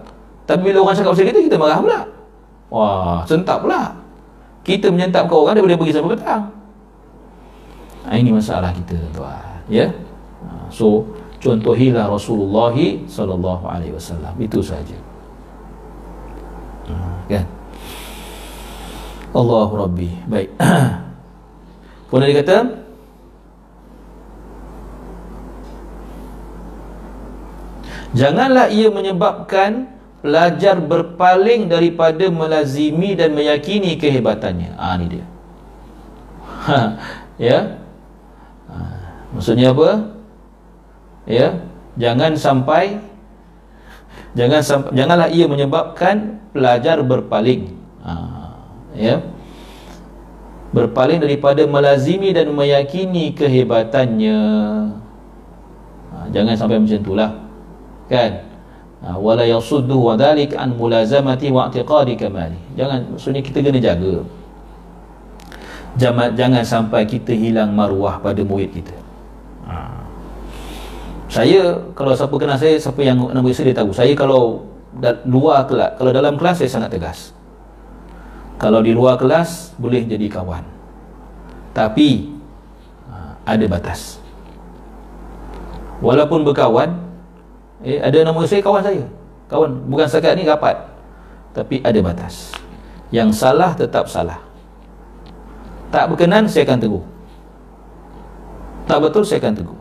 [0.48, 2.00] tapi bila orang cakap pasal kita, kita marah pula.
[2.72, 3.92] Wah, sentap pula.
[4.64, 6.42] Kita menyentap ke orang daripada pergi sampai petang.
[8.08, 9.60] Ha, ini masalah kita tuan.
[9.68, 9.92] Ya.
[10.72, 11.04] So,
[11.42, 12.72] contohilah Rasulullah
[13.04, 14.94] sallallahu alaihi wasallam itu saja
[17.26, 17.44] kan
[19.32, 20.50] Allahu Rabbi baik
[22.12, 22.58] Kemudian dia kata
[28.12, 29.88] Janganlah ia menyebabkan
[30.22, 34.78] pelajar berpaling daripada melazimi dan meyakini kehebatannya.
[34.78, 35.26] Ah ni dia.
[36.62, 36.80] Ha,
[37.42, 37.58] ya.
[38.70, 38.76] Ha,
[39.34, 40.22] maksudnya apa?
[41.28, 41.54] ya
[41.94, 42.98] jangan sampai
[44.34, 47.70] jangan sampai, janganlah ia menyebabkan pelajar berpaling
[48.02, 48.14] ha,
[48.96, 49.22] ya
[50.72, 54.40] berpaling daripada melazimi dan meyakini kehebatannya
[56.10, 57.30] ha, jangan sampai macam itulah
[58.08, 58.51] kan ha,
[59.02, 62.58] wala yasuddu wa dhalik an mulazamati wa i'tiqadi kamali.
[62.78, 64.22] Jangan maksudnya kita kena jaga.
[65.92, 68.96] Jangan, jangan sampai kita hilang maruah pada murid kita.
[69.68, 70.02] Ha
[71.32, 73.88] saya kalau siapa kenal saya siapa yang nama saya dia tahu.
[73.96, 74.68] Saya kalau
[75.24, 77.32] luar kelas kalau dalam kelas saya sangat tegas.
[78.60, 80.60] Kalau di luar kelas boleh jadi kawan.
[81.72, 82.36] Tapi
[83.08, 84.20] ha, ada batas.
[86.04, 87.00] Walaupun berkawan
[87.82, 89.04] eh ada nama saya kawan saya.
[89.50, 90.76] Kawan bukan setakat ni rapat.
[91.52, 92.54] Tapi ada batas.
[93.12, 94.40] Yang salah tetap salah.
[95.92, 97.04] Tak berkenan saya akan tegur.
[98.88, 99.80] Tak betul saya akan tegur.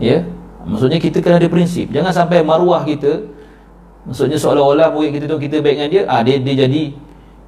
[0.00, 0.24] Ya?
[0.64, 1.92] Maksudnya kita kena ada prinsip.
[1.92, 3.28] Jangan sampai maruah kita
[4.02, 6.82] maksudnya seolah-olah murid kita tu kita baik dengan dia ah dia dia jadi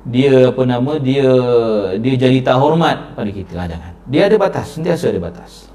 [0.07, 1.27] dia apa nama dia
[1.99, 3.57] dia jadi tak hormat pada kita.
[3.57, 3.93] Ah, jangan.
[4.07, 5.73] Dia ada batas sentiasa ada batas.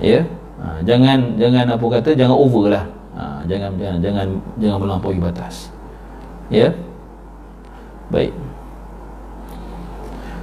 [0.00, 0.24] Ya
[0.62, 2.84] ha, jangan jangan apa kata jangan over lah.
[3.18, 4.26] Ha, jangan jangan jangan
[4.62, 5.68] jangan melampaui batas.
[6.48, 6.70] Ya?
[8.08, 8.30] Baik.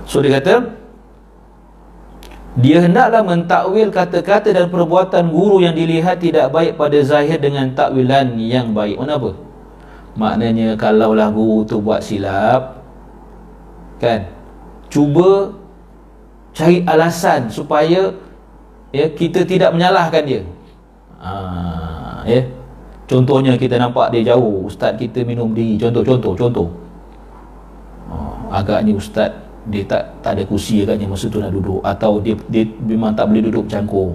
[0.04, 0.76] So dia kata
[2.60, 8.36] dia hendaklah mentakwil kata-kata dan perbuatan guru yang dilihat tidak baik pada zahir dengan takwilan
[8.36, 9.00] yang baik.
[9.00, 9.32] Kenapa?
[10.20, 12.84] Maknanya kalaulah guru tu buat silap
[14.02, 14.26] kan?
[14.90, 15.54] Cuba
[16.56, 18.10] cari alasan supaya
[18.94, 20.42] ya kita tidak menyalahkan dia.
[21.20, 21.32] Ha,
[22.26, 22.42] ya.
[23.10, 26.68] Contohnya kita nampak dia jauh, ustaz kita minum di contoh contoh contoh.
[28.10, 29.34] Oh, agaknya ustaz
[29.66, 31.82] dia tak tak ada kursi agaknya masa tu nak duduk.
[31.82, 34.14] Atau dia dia memang tak boleh duduk mencangkung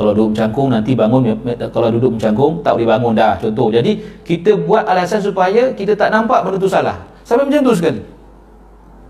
[0.00, 1.36] kalau duduk mencangkung nanti bangun
[1.74, 3.34] kalau duduk mencangkung tak boleh bangun dah.
[3.36, 3.68] Contoh.
[3.68, 6.96] Jadi kita buat alasan supaya kita tak nampak benda tu salah.
[7.20, 8.00] Sampai macam tu sekali.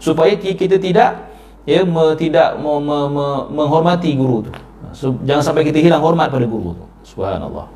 [0.00, 1.30] Supaya kita tidak
[1.68, 4.52] ya me, tidak me, me, me, menghormati guru tu
[4.92, 6.86] so, jangan sampai kita hilang hormat pada guru tu.
[7.04, 7.66] Subhanallah.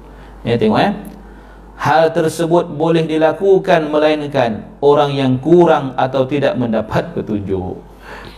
[0.45, 0.93] Ya tengok eh.
[1.75, 7.83] Hal tersebut boleh dilakukan melainkan orang yang kurang atau tidak mendapat petunjuk.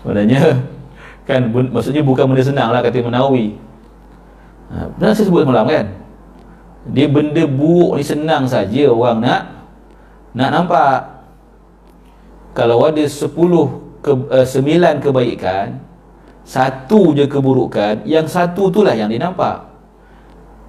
[0.08, 0.64] Maknanya
[1.28, 3.58] kan maksudnya bukan benda senang lah kata Menawi.
[4.72, 5.86] Ha, benar saya sebut semalam kan?
[6.90, 9.42] Dia benda buruk ni senang saja orang nak
[10.32, 10.98] nak nampak.
[12.56, 13.36] Kalau ada 10
[14.00, 15.76] ke, uh, 9 kebaikan
[16.46, 19.66] satu je keburukan yang satu itulah yang dia nampak.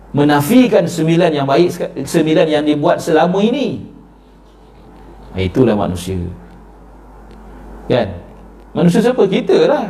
[0.09, 3.85] Menafikan sembilan yang baik sembilan yang dibuat selama ini.
[5.37, 6.17] Itulah manusia.
[7.85, 8.09] Kan?
[8.73, 9.21] Manusia siapa?
[9.29, 9.85] Kita lah.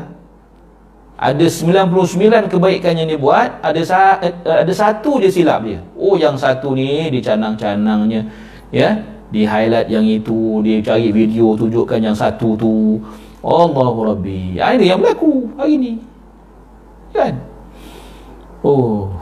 [1.17, 3.81] Ada 99 kebaikan yang dia buat ada
[4.21, 5.79] eh, ada satu je silap dia.
[5.95, 8.27] Oh yang satu ni dicanang-canangnya
[8.69, 9.01] ya?
[9.31, 13.01] Di highlight yang itu dia cari video tunjukkan yang satu tu
[13.45, 14.57] Allahu Rabbi.
[14.57, 15.93] Ah, ini yang berlaku hari ni.
[17.13, 17.37] Kan?
[18.65, 19.13] Oh.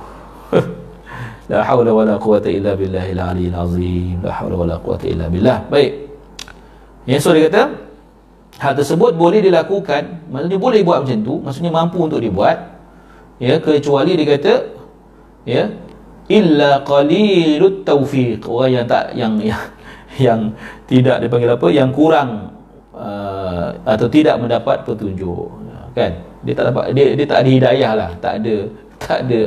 [1.51, 4.17] La hawla wala quwata illa billahil aliyil azim.
[4.23, 5.61] La hawla wala quwata illa billah.
[5.69, 6.09] Baik.
[7.05, 7.63] Yang so dia kata
[8.57, 10.25] hal tersebut boleh dilakukan.
[10.31, 11.35] Maksudnya boleh buat macam tu.
[11.45, 12.81] Maksudnya mampu untuk dibuat.
[13.37, 14.53] Ya kecuali dia kata
[15.45, 15.69] ya
[16.31, 19.61] illa qalilut taufiq orang yang tak yang yang,
[20.25, 20.39] yang
[20.89, 22.54] tidak dipanggil apa yang kurang
[22.95, 25.51] uh, atau tidak mendapat petunjuk.
[25.95, 26.11] Kan?
[26.43, 28.09] Dia tak dapat dia dia tak ada hidayah lah.
[28.19, 28.53] Tak ada
[29.05, 29.39] tak ada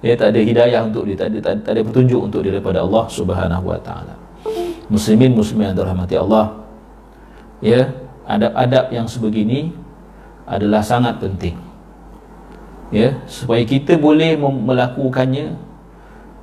[0.00, 2.80] dia tak ada hidayah untuk dia tak ada tak, tak ada petunjuk untuk dia daripada
[2.80, 4.14] Allah Subhanahu wa taala.
[4.88, 6.56] Muslimin muslimin yang dirahmati Allah
[7.60, 7.92] ya
[8.24, 9.76] adab-adab yang sebegini
[10.48, 11.56] adalah sangat penting.
[12.90, 15.54] Ya supaya kita boleh melakukannya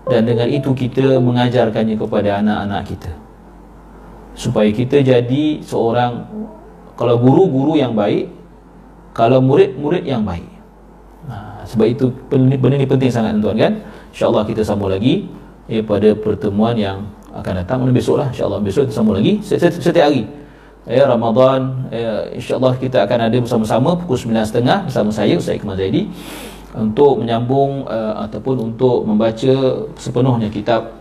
[0.07, 3.11] dan dengan itu kita mengajarkannya kepada anak-anak kita
[4.37, 6.29] supaya kita jadi seorang
[6.93, 8.29] kalau guru-guru yang baik
[9.17, 10.45] kalau murid-murid yang baik.
[11.25, 13.73] Ha, sebab itu benda ni penting sangat tuan kan?
[14.13, 15.25] insyaAllah kita sambung lagi
[15.65, 17.81] eh, pada pertemuan yang akan datang.
[17.89, 20.29] Besok lah insyaAllah besok kita sambung lagi setiap hari.
[20.87, 26.07] Ya Ramadan ya, insyaallah kita akan ada bersama-sama pukul 9.30 bersama saya Ustaz Ikmal Zaidi
[26.71, 29.53] untuk menyambung uh, ataupun untuk membaca
[29.99, 30.95] sepenuhnya kitab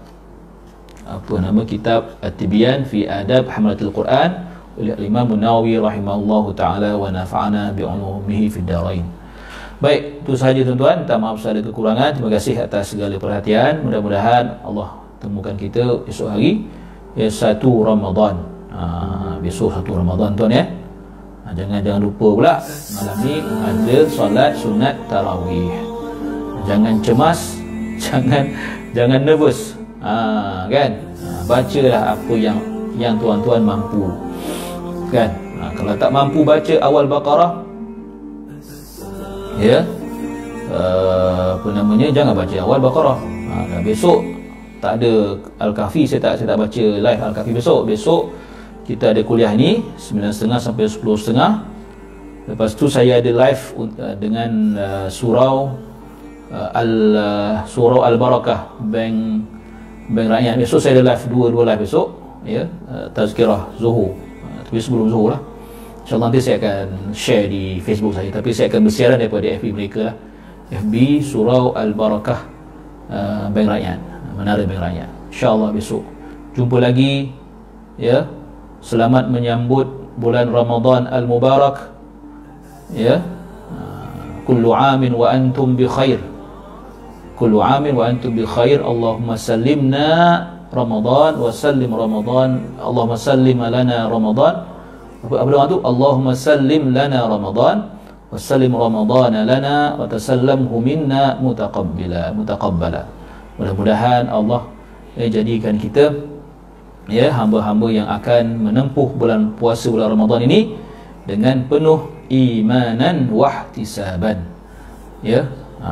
[1.07, 4.43] apa nama kitab At-Tibyan fi Adab Hamlatul Quran
[4.77, 9.07] oleh Imam Nawawi rahimahullahu taala wa nafa'ana bi ulumihi fid darain.
[9.81, 11.05] Baik, itu sahaja tuan-tuan.
[11.05, 12.17] Minta maaf ada kekurangan.
[12.17, 13.85] Terima kasih atas segala perhatian.
[13.85, 16.65] Mudah-mudahan Allah temukan kita esok hari
[17.17, 18.37] ya satu Ramadan
[18.69, 20.65] ha, besok satu Ramadan tuan ya
[21.43, 22.55] ha, jangan jangan lupa pula
[23.01, 25.73] malam ni ada solat sunat tarawih
[26.69, 27.57] jangan cemas
[28.05, 28.45] jangan
[28.93, 29.73] jangan nervous
[30.07, 30.17] ha,
[30.71, 30.91] kan?
[30.95, 32.59] Ha, bacalah apa yang
[32.95, 34.07] yang tuan-tuan mampu.
[35.11, 35.35] Kan?
[35.59, 37.53] Ha, kalau tak mampu baca awal Baqarah
[39.59, 39.83] ya?
[40.71, 42.07] Uh, apa namanya?
[42.15, 43.19] Jangan baca awal Baqarah.
[43.19, 44.23] Ha, besok
[44.77, 47.91] tak ada Al-Kahfi saya tak saya tak baca live Al-Kahfi besok.
[47.91, 48.23] Besok
[48.87, 55.07] kita ada kuliah ni 9.30 sampai 10.30 lepas tu saya ada live uh, dengan uh,
[55.11, 55.75] surau
[56.55, 59.43] uh, al uh, surau al barakah bank
[60.07, 62.07] bank rakyat besok saya ada live dua dua live besok
[62.47, 64.15] ya uh, tazkirah zuhur.
[64.15, 65.41] Uh, tapi sebelum zuhur lah.
[66.07, 68.31] Insyaallah nanti saya akan share di Facebook saya.
[68.31, 70.17] Tapi saya akan bersiaran daripada FB mereka lah.
[70.71, 72.41] FB surau al barakah
[73.11, 73.99] uh, bank rakyat
[74.39, 75.11] menara bank rakyat.
[75.35, 76.05] Insyaallah besok.
[76.55, 77.35] Jumpa lagi
[77.99, 78.27] ya.
[78.87, 81.91] Selamat menyambut bulan Ramadan al-Mubarak
[82.95, 83.19] ya.
[84.47, 86.23] Kullu amin wa antum bi khair
[87.37, 90.09] kullu amin wa antum bi khair Allahumma sallimna
[90.73, 94.55] Ramadan wa sallim Ramadan Allahumma sallim lana Ramadan.
[95.23, 95.79] Apa doa tu?
[95.85, 97.77] Allahumma sallim lana Ramadan
[98.33, 103.07] wa sallim Ramadan lana wa tasallamhu minna mutaqabbala mutaqabbala.
[103.57, 104.67] Mudah-mudahan Allah
[105.17, 106.13] eh, jadikan kita
[107.07, 110.75] ya hamba-hamba yang akan menempuh bulan puasa bulan Ramadan ini
[111.27, 114.43] dengan penuh imanan wahtisaban
[115.23, 115.47] ya
[115.83, 115.91] ha,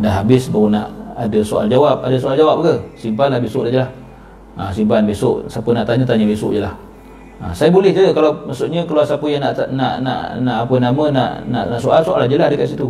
[0.00, 2.02] dah habis baru nak ada soal jawab.
[2.02, 2.74] Ada soal jawab ke?
[2.98, 3.90] Simpanlah besok saja lah
[4.58, 5.46] ha, simpan besok.
[5.50, 6.74] Siapa nak tanya tanya besok je lah.
[7.42, 8.14] Ha, saya boleh je.
[8.14, 12.00] Kalau maksudnya kalau siapa yang nak nak nak, nak apa nama nak nak, nak soal
[12.02, 12.88] soal aja lah dekat situ.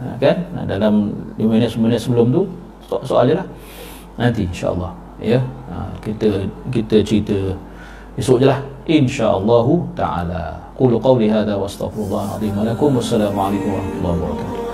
[0.00, 0.36] Ha, kan?
[0.56, 2.42] Ha, dalam 5 minit 10 minit sebelum tu
[2.88, 3.46] soal, soal je lah.
[4.16, 4.92] Nanti insyaAllah.
[5.20, 5.40] Ya?
[5.72, 6.28] Ha, kita
[6.72, 7.36] kita cerita
[8.16, 8.60] esok je lah.
[8.86, 10.42] Insyaallah taala.
[10.76, 12.52] Qulu qawli hadha wa astaghfirullah azim.
[12.52, 14.65] Lakum wassalamu alaikum warahmatullahi wabarakatuh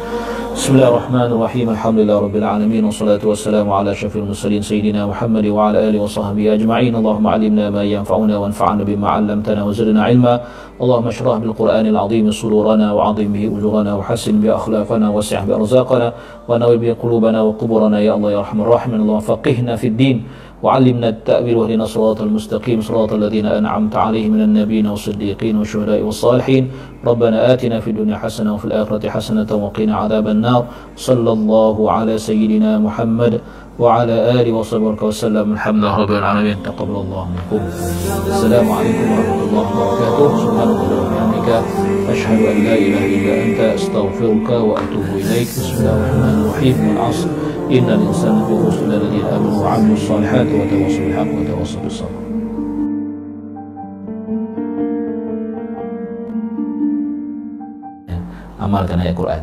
[0.55, 5.47] بسم الله الرحمن الرحيم الحمد لله رب العالمين والصلاة والسلام على شفيع المرسلين سيدنا محمد
[5.47, 10.41] وعلى آله وصحبه أجمعين اللهم علمنا ما ينفعنا وانفعنا بما علمتنا وزدنا علما
[10.81, 16.13] اللهم اشرح بالقرآن العظيم صدورنا وعظم به أجورنا وحسن بأخلاقنا وسع بأرزاقنا
[16.49, 20.25] ونور به قلوبنا وقبورنا يا الله يا أرحم الراحمين اللهم فقهنا في الدين
[20.63, 26.71] وعلمنا التأويل واهدنا الصراط المستقيم صراط الذين أنعمت عليهم من النبيين والصديقين والشهداء والصالحين.
[27.07, 30.65] ربنا آتنا في الدنيا حسنة وفي الآخرة حسنة وقنا عذاب النار.
[30.97, 33.41] صلى الله على سيدنا محمد
[33.79, 35.53] وعلى آله وصحبه وسلم.
[35.53, 36.57] الحمد لله رب العالمين.
[36.63, 37.61] تقبل الله منكم.
[38.31, 40.29] السلام عليكم ورحمة الله وبركاته.
[40.39, 41.49] سبحانك اللهم وبحمدك.
[42.09, 45.49] أشهد أن لا إله إلا أنت أستغفرك وأتوب إليك.
[45.59, 46.77] بسم الله الرحمن الرحيم.
[46.89, 47.29] والعصر.
[47.73, 52.23] إن الإنسان في خسر الذين آمنوا وعملوا الصالحات وتواصوا بالحق وتواصوا بالصبر
[58.63, 59.43] amalkan ayat Quran